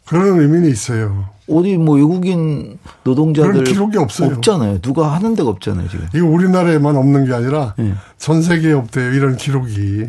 그런 0.05 0.39
의미는 0.39 0.69
있어요. 0.69 1.29
어디 1.49 1.77
뭐 1.77 1.95
외국인 1.95 2.77
노동자들 3.03 3.51
그런 3.51 3.63
기록이 3.63 3.97
없어요. 3.97 4.35
없잖아요. 4.35 4.79
누가 4.81 5.13
하는 5.13 5.35
데가 5.35 5.49
없잖아요 5.49 5.89
지금. 5.89 6.07
이거 6.13 6.25
우리나라에만 6.27 6.95
없는 6.95 7.25
게 7.25 7.33
아니라 7.33 7.75
예. 7.79 7.95
전 8.17 8.41
세계에 8.41 8.73
없대요. 8.73 9.11
이런 9.13 9.35
기록이. 9.35 10.05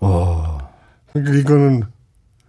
와 0.00 0.68
그러니까 1.12 1.36
이거는 1.36 1.82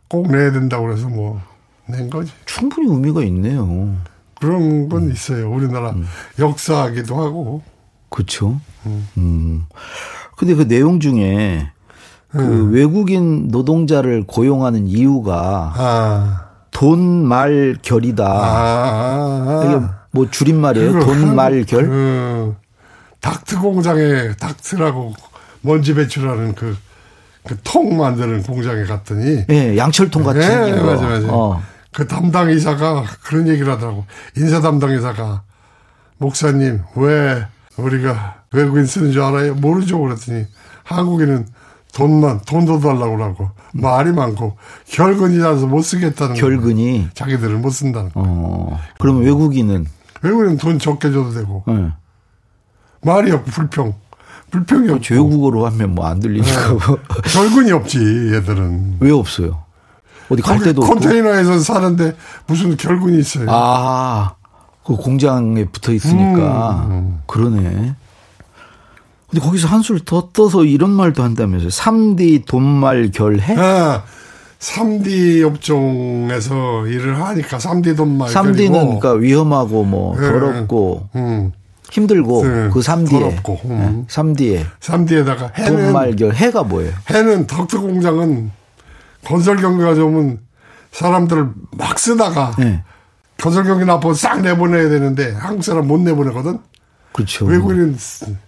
꼭 0.10 0.32
내야 0.32 0.52
된다고 0.52 0.86
그래서 0.88 1.08
뭐 1.08 1.40
낸 1.88 2.08
거지. 2.10 2.32
충분히 2.46 2.88
의미가 2.88 3.24
있네요. 3.24 3.96
그런 4.40 4.88
건 4.90 5.10
있어요. 5.12 5.50
우리나라 5.52 5.96
역사기도 6.38 7.16
하고. 7.20 7.64
그렇죠. 8.10 8.60
음. 9.18 9.66
근데 10.38 10.54
그 10.54 10.68
내용 10.68 11.00
중에 11.00 11.72
그 12.30 12.70
외국인 12.72 13.48
노동자를 13.48 14.24
고용하는 14.28 14.86
이유가 14.88 15.74
아, 15.76 16.46
돈말 16.70 17.76
아, 17.78 17.80
결이다. 17.82 18.24
아, 18.28 19.64
이게 19.66 19.76
아. 19.84 20.00
뭐 20.12 20.30
줄임말이에요. 20.30 20.94
그거 20.94 21.06
돈 21.06 21.16
한- 21.30 21.36
말 21.36 21.64
결. 21.66 21.88
그 21.88 22.56
닥트 23.20 23.60
공장에 23.60 24.36
닥트라고 24.40 25.14
먼지 25.62 25.96
배출하는 25.96 26.54
그, 26.54 26.78
그 27.50 27.58
통 27.64 27.98
만드는 27.98 28.44
공장에 28.44 28.84
갔더니 28.84 29.46
예, 29.50 29.76
양철통 29.78 30.24
같이 30.24 30.40
예, 30.42 30.76
거. 30.76 30.84
맞아, 30.86 31.08
맞아. 31.08 31.28
어. 31.30 31.62
그 31.92 32.06
담당 32.08 32.52
이사가 32.52 33.04
그런 33.24 33.48
얘기를 33.48 33.72
하더라고. 33.74 34.06
인사 34.38 34.62
담당 34.62 34.92
이사가 34.92 35.42
목사님 36.20 36.82
왜 36.96 37.44
우리가 37.78 38.36
외국인 38.54 38.86
쓰는 38.86 39.12
줄 39.12 39.24
알아요? 39.24 39.56
모르죠 39.56 40.00
그랬더니 40.00 40.46
한국인은 40.84 41.48
돈만 41.94 42.42
돈도 42.42 42.80
달라고 42.82 43.18
그러고 43.18 43.50
말이 43.74 44.12
많고 44.12 44.58
결근이라서 44.88 45.66
못 45.66 45.82
쓰겠다는. 45.82 46.36
결근이. 46.36 47.10
자기들은 47.16 47.62
못 47.64 47.72
쓴다는 47.72 48.12
거. 48.12 48.22
어. 48.24 48.80
그러면 49.00 49.24
외국인은 49.24 49.88
외국인은 50.22 50.58
돈 50.58 50.78
적게 50.78 51.10
줘도 51.12 51.32
되고 51.34 51.64
예. 51.70 51.92
말이 53.02 53.32
없고 53.32 53.50
불평 53.50 53.96
불평이 54.50 54.90
없고. 54.90 55.14
외국어로 55.14 55.66
하면 55.68 55.96
뭐 55.96 56.06
안 56.08 56.20
들리니까 56.20 56.70
뭐. 56.74 56.80
결근이 57.34 57.72
없지 57.72 57.98
얘들은. 58.34 58.98
왜 59.00 59.12
없어요? 59.12 59.64
어디 60.30 60.42
갈 60.42 60.60
때도 60.60 60.82
없고. 60.82 60.94
컨테이너에서 60.96 61.60
사는데 61.60 62.16
무슨 62.48 62.76
결근이 62.78 63.20
있어요. 63.20 63.46
아, 63.50 64.34
그 64.86 64.96
공장에 64.96 65.66
붙어 65.66 65.92
있으니까. 65.92 66.88
음, 66.90 67.22
그러네. 67.26 67.96
근데 69.30 69.46
거기서 69.46 69.68
한술 69.68 70.00
더 70.06 70.30
떠서 70.34 70.66
이런 70.66 70.90
말도 70.90 71.22
한다면서요. 71.22 71.70
3D 71.70 72.46
돈말 72.48 73.12
결해? 73.12 73.56
아, 73.58 74.04
3D 74.60 75.44
업종에서 75.48 76.88
일을 76.88 77.22
하니까 77.22 77.58
3D 77.58 77.96
돈말 77.96 78.30
3D는 78.30 78.72
그러니까 79.00 79.14
위험하고 79.14 79.84
뭐 79.84 80.16
예, 80.18 80.22
더럽고 80.22 81.08
음, 81.16 81.52
힘들고 81.92 82.46
네, 82.46 82.70
그 82.72 82.80
3D에. 82.80 83.10
더럽고, 83.10 83.60
음. 83.66 84.06
3D에 84.08 84.66
3D에다가 84.80 85.58
해는 85.58 85.86
돈말 85.86 86.16
결 86.16 86.34
해가 86.34 86.64
뭐예요? 86.64 86.94
해는 87.10 87.48
덕트 87.48 87.80
공장은 87.80 88.52
건설 89.26 89.58
경기가 89.58 89.96
좋으면 89.96 90.40
사람들을 90.92 91.50
막 91.78 92.00
쓰다가 92.00 92.54
네. 92.58 92.84
건설 93.42 93.64
경기 93.64 93.86
나쁘고 93.86 94.14
싹 94.14 94.42
내보내야 94.42 94.90
되는데 94.90 95.32
한국 95.34 95.64
사람 95.64 95.88
못 95.88 96.00
내보내거든. 96.00 96.60
그렇죠. 97.14 97.46
외국인은 97.46 97.98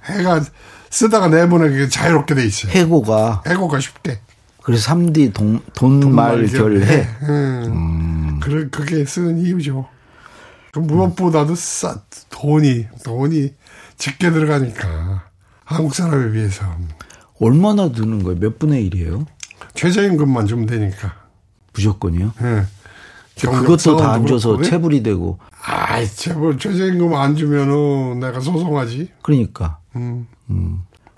해가 0.05 0.41
쓰다가 0.89 1.27
내보내기 1.27 1.89
자유롭게 1.89 2.35
돼 2.35 2.45
있어요. 2.45 2.71
해고가 2.71 3.43
해고가 3.47 3.79
쉽게. 3.79 4.19
그래서 4.63 4.93
3D 4.93 5.33
돈, 5.33 5.61
돈말결해. 5.73 7.07
음. 7.23 8.39
그 8.41 8.69
그게 8.69 9.05
쓰는 9.05 9.39
이유죠. 9.39 9.87
그 10.73 10.79
무엇보다도 10.79 11.55
싸, 11.55 12.01
돈이, 12.29 12.87
돈이 13.03 13.53
적게 13.97 14.31
들어가니까. 14.31 15.23
한국 15.65 15.93
사람에 15.95 16.31
비해서. 16.31 16.65
얼마나 17.39 17.91
드는 17.91 18.23
거예요? 18.23 18.39
몇 18.39 18.57
분의 18.59 18.89
1이에요? 18.89 19.25
최저임금만 19.73 20.47
주면 20.47 20.65
되니까. 20.67 21.13
무조건이요? 21.73 22.33
예. 22.43 22.63
그것도 23.39 23.97
다 23.97 24.11
안 24.13 24.25
줘서. 24.27 24.61
체불이 24.61 25.03
되고. 25.03 25.39
아이, 25.63 26.07
제발 26.07 26.57
최저임금 26.57 27.13
안 27.15 27.35
주면은 27.35 28.19
내가 28.19 28.39
소송하지. 28.39 29.11
그러니까. 29.21 29.79
음. 29.95 30.27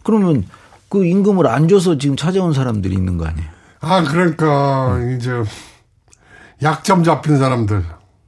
그러면 0.03 0.45
그 0.89 1.05
임금을 1.05 1.47
안 1.47 1.67
줘서 1.67 1.97
지금 1.97 2.15
찾아온 2.15 2.53
사람들이 2.53 2.93
있는 2.95 3.17
거 3.17 3.25
아니에요? 3.25 3.49
아, 3.81 4.03
그러니까, 4.03 4.97
이제, 5.17 5.31
약점 6.61 7.03
잡힌 7.03 7.37
사람들. 7.37 7.83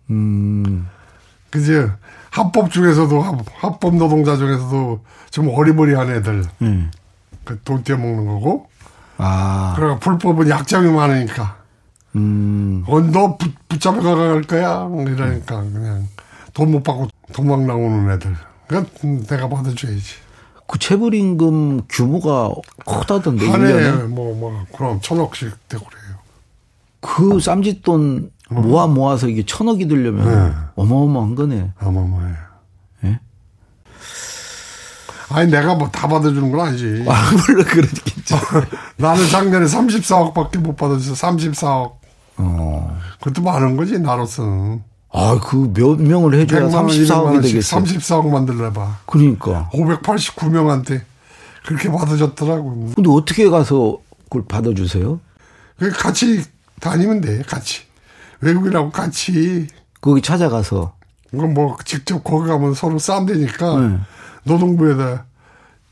음, 0.09 0.88
그죠? 1.55 1.91
합법 2.31 2.69
중에서도, 2.69 3.21
합- 3.21 3.45
합법 3.63 3.95
노동자 3.95 4.35
중에서도 4.35 4.99
좀 5.31 5.49
어리버리한 5.49 6.11
애들. 6.11 6.43
예. 6.63 6.89
그돈 7.45 7.83
떼먹는 7.83 8.25
거고. 8.25 8.67
아, 9.17 9.73
그러니까 9.77 9.99
불법은 9.99 10.49
약점이 10.49 10.91
많으니까. 10.91 11.57
음, 12.17 12.83
어, 12.87 12.99
너 12.99 13.37
붙, 13.37 13.53
붙잡혀 13.69 14.01
가 14.01 14.15
갈 14.15 14.41
거야? 14.41 14.89
이러니까 15.07 15.61
그냥 15.61 16.07
돈 16.53 16.71
못 16.71 16.83
받고 16.83 17.07
도망 17.33 17.65
나오는 17.67 18.09
애들. 18.11 18.35
그러니까 18.67 18.91
내가 19.29 19.47
받아줘야지. 19.47 20.03
그 20.67 20.79
체불임금 20.79 21.81
규모가 21.87 22.51
크다던데, 22.85 23.47
한 23.49 23.61
1년에. 23.61 23.79
해에 23.79 23.91
뭐, 24.07 24.35
뭐, 24.35 24.65
그럼 24.75 24.99
천억씩 25.01 25.67
되고 25.69 25.85
그래요. 25.85 26.15
그 27.01 27.39
쌈짓돈 27.39 28.31
모아 28.49 28.88
모아서 28.88 29.27
이게 29.27 29.43
천억이 29.45 29.88
들려면 29.88 30.27
네. 30.27 30.55
어마어마한 30.75 31.36
거네. 31.36 31.71
어마어마해. 31.81 32.34
예? 33.05 33.19
아니, 35.29 35.49
내가 35.49 35.73
뭐 35.75 35.89
다 35.91 36.08
받아주는 36.08 36.51
건 36.51 36.67
아니지. 36.67 37.05
아, 37.10 37.31
물론 37.47 37.65
그렇겠죠. 37.65 38.36
나는 38.97 39.27
작년에 39.29 39.65
34억밖에 39.65 40.58
못 40.60 40.75
받았어. 40.75 41.13
34억. 41.13 41.93
어. 42.38 42.99
그것도 43.19 43.41
많은 43.41 43.75
거지, 43.77 43.97
나로서는. 43.99 44.84
아, 45.12 45.39
그 45.41 45.71
몇 45.73 45.99
명을 46.01 46.34
해줘야 46.36 46.67
100만 46.67 46.73
원, 46.75 46.88
200만 46.88 47.08
34억이 47.08 47.23
원씩 47.34 47.41
되겠어. 47.51 47.77
34억 47.79 48.29
만들래봐. 48.29 48.97
그러니까. 49.08 49.69
589명한테 49.73 51.01
그렇게 51.65 51.89
받아줬더라고. 51.89 52.91
근데 52.95 53.10
어떻게 53.10 53.49
가서 53.49 53.97
그걸 54.25 54.43
받아주세요? 54.47 55.19
그 55.79 55.89
같이 55.91 56.43
다니면 56.79 57.21
돼, 57.21 57.41
같이. 57.43 57.84
외국인하고 58.45 58.91
같이. 58.91 59.67
거기 60.01 60.21
찾아가서. 60.21 60.93
이건 61.34 61.53
뭐 61.53 61.75
직접 61.84 62.23
거기 62.23 62.47
가면 62.47 62.75
서로 62.75 62.99
싸움되니까 62.99 63.79
네. 63.79 63.99
노동부에다 64.43 65.25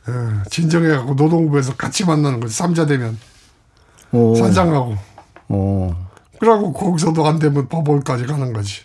어, 0.08 0.44
진정해갖고 0.50 1.16
노동부에서 1.16 1.76
같이 1.76 2.06
만나는 2.06 2.40
거지. 2.40 2.56
삼자 2.56 2.86
되면 2.86 3.18
어. 4.12 4.34
산장하고. 4.38 4.96
어. 5.50 6.10
그러고 6.40 6.74
거기서도 6.74 7.26
안 7.26 7.40
되면 7.40 7.68
법원까지 7.68 8.26
가는 8.26 8.54
거지. 8.54 8.82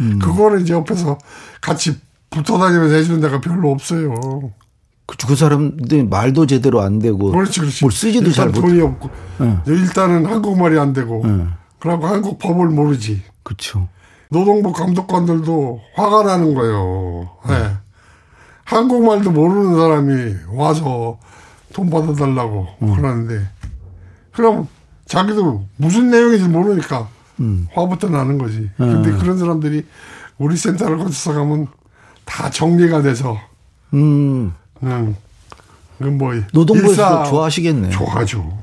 음. 0.00 0.18
그거는 0.18 0.62
이제 0.62 0.72
옆에서 0.72 1.18
같이 1.60 1.98
붙어 2.30 2.56
다니면서 2.58 2.94
해주는 2.94 3.20
데가 3.20 3.40
별로 3.40 3.70
없어요. 3.70 4.14
그, 5.06 5.16
그 5.26 5.36
사람들 5.36 6.06
말도 6.06 6.46
제대로 6.46 6.80
안 6.80 7.00
되고. 7.00 7.32
그렇지, 7.32 7.60
그렇지. 7.60 7.84
뭘 7.84 7.92
쓰지도 7.92 8.32
잘 8.32 8.48
못. 8.48 8.60
돈이 8.60 8.80
없고. 8.80 9.10
네. 9.40 9.58
일단은 9.66 10.24
한국말이 10.24 10.78
안 10.78 10.92
되고. 10.92 11.26
네. 11.26 11.46
그러고 11.80 12.06
한국 12.06 12.38
법을 12.38 12.68
모르지. 12.68 13.22
그쵸. 13.42 13.88
노동부 14.30 14.72
감독관들도 14.72 15.80
화가 15.96 16.22
나는 16.22 16.54
거예요. 16.54 17.28
음. 17.46 17.48
네. 17.48 17.76
한국말도 18.64 19.32
모르는 19.32 19.74
사람이 19.74 20.34
와서 20.56 21.18
돈 21.72 21.90
받아달라고 21.90 22.68
음. 22.82 22.94
그러는데, 22.94 23.48
그럼 24.32 24.68
자기도 25.06 25.64
무슨 25.76 26.10
내용인지 26.10 26.48
모르니까 26.48 27.08
음. 27.40 27.66
화부터 27.72 28.10
나는 28.10 28.38
거지. 28.38 28.70
근데 28.76 29.10
그런 29.12 29.38
사람들이 29.38 29.84
우리 30.38 30.56
센터를 30.56 30.98
거쳐서 30.98 31.32
가면 31.32 31.66
다 32.24 32.50
정리가 32.50 33.02
돼서, 33.02 33.36
음. 33.94 34.52
음, 34.82 35.16
그뭐 35.98 36.34
노동부에서 36.52 37.24
좋아하시겠네. 37.24 37.90
좋아하죠. 37.90 38.58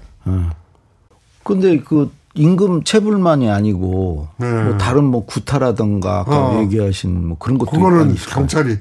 근데 1.43 1.80
그 1.80 2.12
임금 2.38 2.84
체불만이 2.84 3.50
아니고 3.50 4.28
네. 4.38 4.52
뭐 4.63 4.78
다른 4.78 5.04
뭐 5.04 5.26
구타라든가 5.26 6.19
아까 6.19 6.38
어. 6.38 6.62
얘기하신 6.62 7.28
뭐 7.28 7.38
그런 7.38 7.58
것도 7.58 7.71
그거는. 7.71 8.15
경찰이 8.15 8.78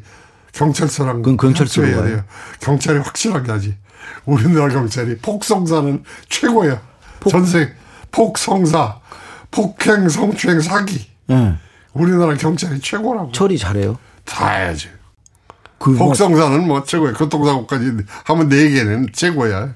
경찰서랑 0.53 1.23
그건 1.23 1.37
경찰서로 1.37 1.87
가요? 1.87 2.05
돼요. 2.05 2.25
경찰이 2.61 2.99
확실하게 2.99 3.51
하지. 3.51 3.77
우리나라 4.25 4.69
경찰이 4.69 5.19
폭성사는 5.19 6.03
최고야. 6.29 6.81
전세 7.29 7.73
폭성사, 8.13 9.01
폭행, 9.51 10.09
성추행, 10.09 10.61
사기. 10.61 11.07
예. 11.31 11.55
우리나라 11.93 12.35
경찰이 12.35 12.81
최고라고. 12.81 13.33
처리 13.33 13.59
잘해요. 13.59 13.99
다 14.25 14.49
해야지. 14.51 14.89
그 15.79 15.91
뭐, 15.91 16.09
폭성사는 16.09 16.67
뭐 16.67 16.85
최고야. 16.85 17.13
교통사고까지 17.15 17.93
하면 18.25 18.49
네 18.49 18.71
개는 18.71 19.09
최고야. 19.13 19.75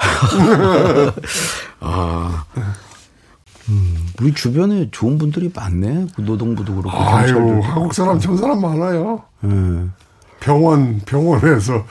우리 4.20 4.34
주변에 4.34 4.88
좋은 4.90 5.18
분들이 5.18 5.50
많네. 5.54 6.06
그 6.14 6.22
노동부도 6.22 6.74
그렇고 6.74 6.98
아유. 6.98 7.60
한국 7.62 7.94
사람 7.94 8.18
전 8.18 8.36
사람 8.36 8.60
많아요. 8.60 9.22
예. 9.44 9.48
병원, 10.40 11.00
병원에서 11.00 11.84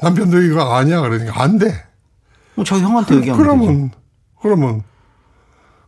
남편도 0.01 0.43
이거 0.43 0.75
아니야 0.75 1.01
그러니까 1.01 1.41
안 1.41 1.59
돼. 1.59 1.85
뭐 2.55 2.65
자기 2.65 2.83
형한테 2.83 3.17
얘기하면 3.17 3.45
되죠. 3.45 3.55
그러면 3.67 3.91
그러면 4.41 4.83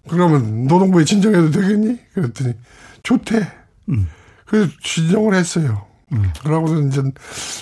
그러면 0.08 0.66
노동부에 0.66 1.04
진정해도 1.04 1.50
되겠니? 1.50 1.98
그랬더니 2.14 2.54
좋대. 3.02 3.46
음. 3.90 4.08
그래서 4.46 4.70
진정을 4.82 5.34
했어요. 5.34 5.86
그러고서 6.42 6.80
이제 6.82 7.02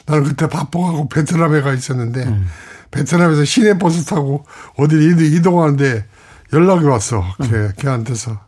나는 0.07 0.25
그때 0.25 0.47
바빠가고 0.49 1.09
베트남에 1.09 1.63
가 1.63 1.73
있었는데 1.73 2.25
음. 2.25 2.47
베트남에서 2.91 3.45
시내 3.45 3.79
버스 3.79 4.05
타고 4.05 4.45
어디를 4.77 5.03
이동- 5.13 5.25
이동하는데 5.39 6.05
연락이 6.53 6.85
왔어. 6.85 7.21
음. 7.41 7.49
걔 7.51 7.73
걔한테서 7.83 8.39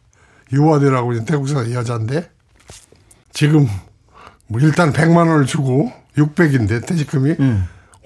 유아대라고 0.52 1.24
태국 1.24 1.48
사 1.48 1.60
여자인데 1.72 2.30
지금 3.32 3.66
뭐 4.46 4.60
일단 4.60 4.92
100만 4.92 5.16
원을 5.28 5.46
주고 5.46 5.90
600인데 6.18 6.86
퇴직금이 6.86 7.34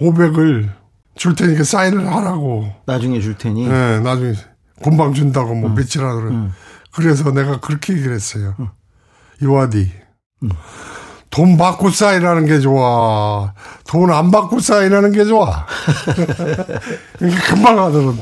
500을 0.00 0.70
줄 1.18 1.34
테니까 1.34 1.64
사인을 1.64 2.06
하라고. 2.14 2.72
나중에 2.86 3.20
줄 3.20 3.36
테니. 3.36 3.68
네, 3.68 4.00
나중에 4.00 4.34
금방 4.82 5.12
준다고 5.12 5.54
뭐 5.54 5.70
며칠 5.70 6.04
하더라고. 6.04 6.48
그래서 6.94 7.30
내가 7.32 7.58
그렇게 7.60 7.92
얘기를 7.92 8.14
했어요. 8.14 8.54
이와디. 9.42 9.92
돈 11.30 11.56
받고 11.58 11.90
사인하는 11.90 12.46
게 12.46 12.60
좋아. 12.60 13.52
돈 13.86 14.10
안 14.10 14.30
받고 14.30 14.60
사인하는 14.60 15.12
게 15.12 15.24
좋아. 15.24 15.66
이게 17.20 17.36
금방 17.48 17.78
하더라, 17.78 18.12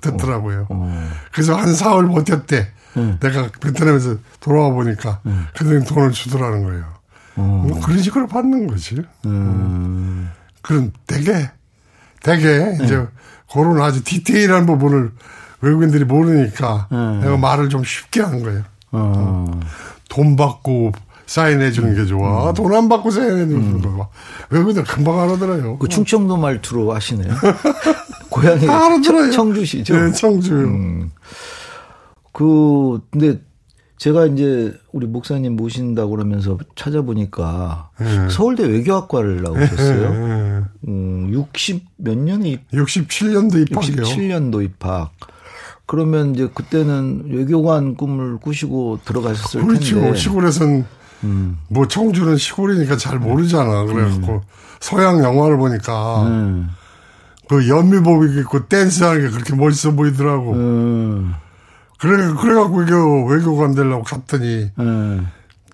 듣더라고요. 0.00 0.68
그래서 1.32 1.54
한 1.56 1.74
사흘 1.74 2.08
버텼대. 2.08 2.68
내가 3.20 3.48
베트남에서 3.60 4.16
돌아와 4.40 4.70
보니까 4.70 5.20
그들이 5.56 5.84
돈을 5.84 6.12
주더라는 6.12 6.62
거예요. 6.64 6.84
뭐 7.34 7.80
그런 7.80 8.00
식으로 8.00 8.26
받는 8.28 8.68
거지. 8.68 8.96
음. 9.26 10.30
그럼 10.62 10.92
되게, 11.06 11.50
되게 12.36 12.76
이제 12.84 13.06
그런 13.50 13.80
아주 13.80 14.04
디테일한 14.04 14.66
부분을 14.66 15.12
외국인들이 15.60 16.04
모르니까 16.04 16.88
내가 17.22 17.36
말을 17.38 17.68
좀 17.70 17.82
쉽게 17.84 18.20
한 18.20 18.42
거예요. 18.42 18.62
어. 18.92 19.60
돈 20.10 20.36
받고 20.36 20.92
사인해 21.26 21.70
주는 21.72 21.94
게 21.94 22.04
좋아. 22.06 22.52
돈안 22.52 22.88
받고 22.88 23.10
사인해 23.10 23.46
주는 23.48 23.80
거 23.82 23.90
봐. 23.96 24.08
외국인들 24.50 24.84
금방 24.84 25.20
알아들어요. 25.20 25.78
그 25.78 25.88
충청도 25.88 26.36
말투로 26.36 26.92
하시네요. 26.94 27.32
고향이 28.30 28.66
다 28.66 28.86
알아들어요. 28.86 29.30
청- 29.30 29.52
청주시죠. 29.52 29.96
네, 29.98 30.12
청주. 30.12 30.54
음. 30.54 31.10
그 32.32 33.00
근데 33.10 33.40
제가 33.98 34.26
이제 34.26 34.72
우리 34.92 35.06
목사님 35.06 35.56
모신다고 35.56 36.10
그러면서 36.10 36.56
찾아보니까 36.76 37.90
네. 37.98 38.28
서울대 38.30 38.64
외교학과를 38.64 39.42
나오셨어요. 39.42 40.02
예. 40.02 40.88
음, 40.88 41.28
60 41.32 41.84
몇 41.96 42.16
년에 42.16 42.48
입, 42.50 42.70
67년도 42.70 43.68
입학이요. 43.68 44.04
67년도 44.04 44.64
입학. 44.64 45.10
그러면 45.86 46.34
이제 46.34 46.48
그때는 46.52 47.24
외교관 47.28 47.96
꿈을 47.96 48.38
꾸시고 48.38 49.00
들어가셨을 49.04 49.62
그렇죠. 49.62 50.00
텐데. 50.00 50.16
시골에선 50.16 50.86
음. 51.24 51.58
뭐 51.68 51.88
청주는 51.88 52.36
시골이니까 52.36 52.96
잘 52.96 53.18
모르잖아. 53.18 53.84
그래갖고 53.84 54.42
서양 54.80 55.24
영화를 55.24 55.56
보니까 55.56 56.22
음. 56.22 56.68
그 57.48 57.68
연미복 57.68 58.24
입고 58.24 58.68
댄스하는 58.68 59.22
게 59.22 59.30
그렇게 59.30 59.56
멋있어 59.56 59.92
보이더라고. 59.92 60.54
음. 62.04 62.08
그래 62.08 62.34
그래갖고 62.40 62.78
외교 62.78 63.26
외교관 63.26 63.74
되려고 63.74 64.02
갔더니 64.02 64.70
음. 64.78 65.28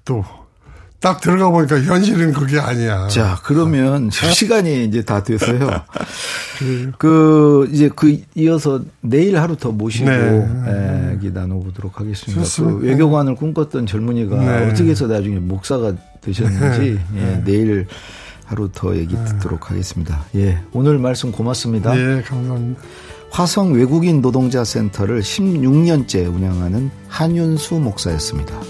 또딱 0.04 1.20
들어가 1.20 1.50
보니까 1.50 1.80
현실은 1.80 2.32
그게 2.32 2.58
아니야. 2.58 3.08
자, 3.08 3.38
그러면 3.42 4.10
네. 4.10 4.32
시간이 4.32 4.84
이제 4.84 5.02
다 5.02 5.22
돼서요. 5.22 5.68
그 6.98 7.68
이제 7.72 7.90
그 7.94 8.22
이어서 8.34 8.80
내일 9.00 9.38
하루 9.38 9.56
더 9.56 9.70
모시고 9.70 10.08
네. 10.08 11.10
얘기 11.14 11.30
나눠보도록 11.30 12.00
하겠습니다. 12.00 12.42
좋습니다. 12.42 12.78
그 12.80 12.86
외교관을 12.86 13.34
꿈꿨던 13.34 13.86
젊은이가 13.86 14.36
네. 14.36 14.70
어떻게 14.70 14.90
해서 14.90 15.06
나중에 15.06 15.38
목사가 15.38 15.94
되셨는지 16.20 17.00
예, 17.16 17.42
내일 17.44 17.86
하루 18.44 18.70
더 18.72 18.96
얘기 18.96 19.14
네. 19.14 19.24
듣도록 19.24 19.70
하겠습니다. 19.70 20.24
예, 20.36 20.58
오늘 20.72 20.98
말씀 20.98 21.32
고맙습니다. 21.32 21.96
예, 21.98 22.22
감사합니다. 22.22 22.80
화성 23.34 23.72
외국인 23.72 24.22
노동자 24.22 24.62
센터를 24.62 25.20
16년째 25.20 26.32
운영하는 26.32 26.88
한윤수 27.08 27.80
목사였습니다. 27.80 28.60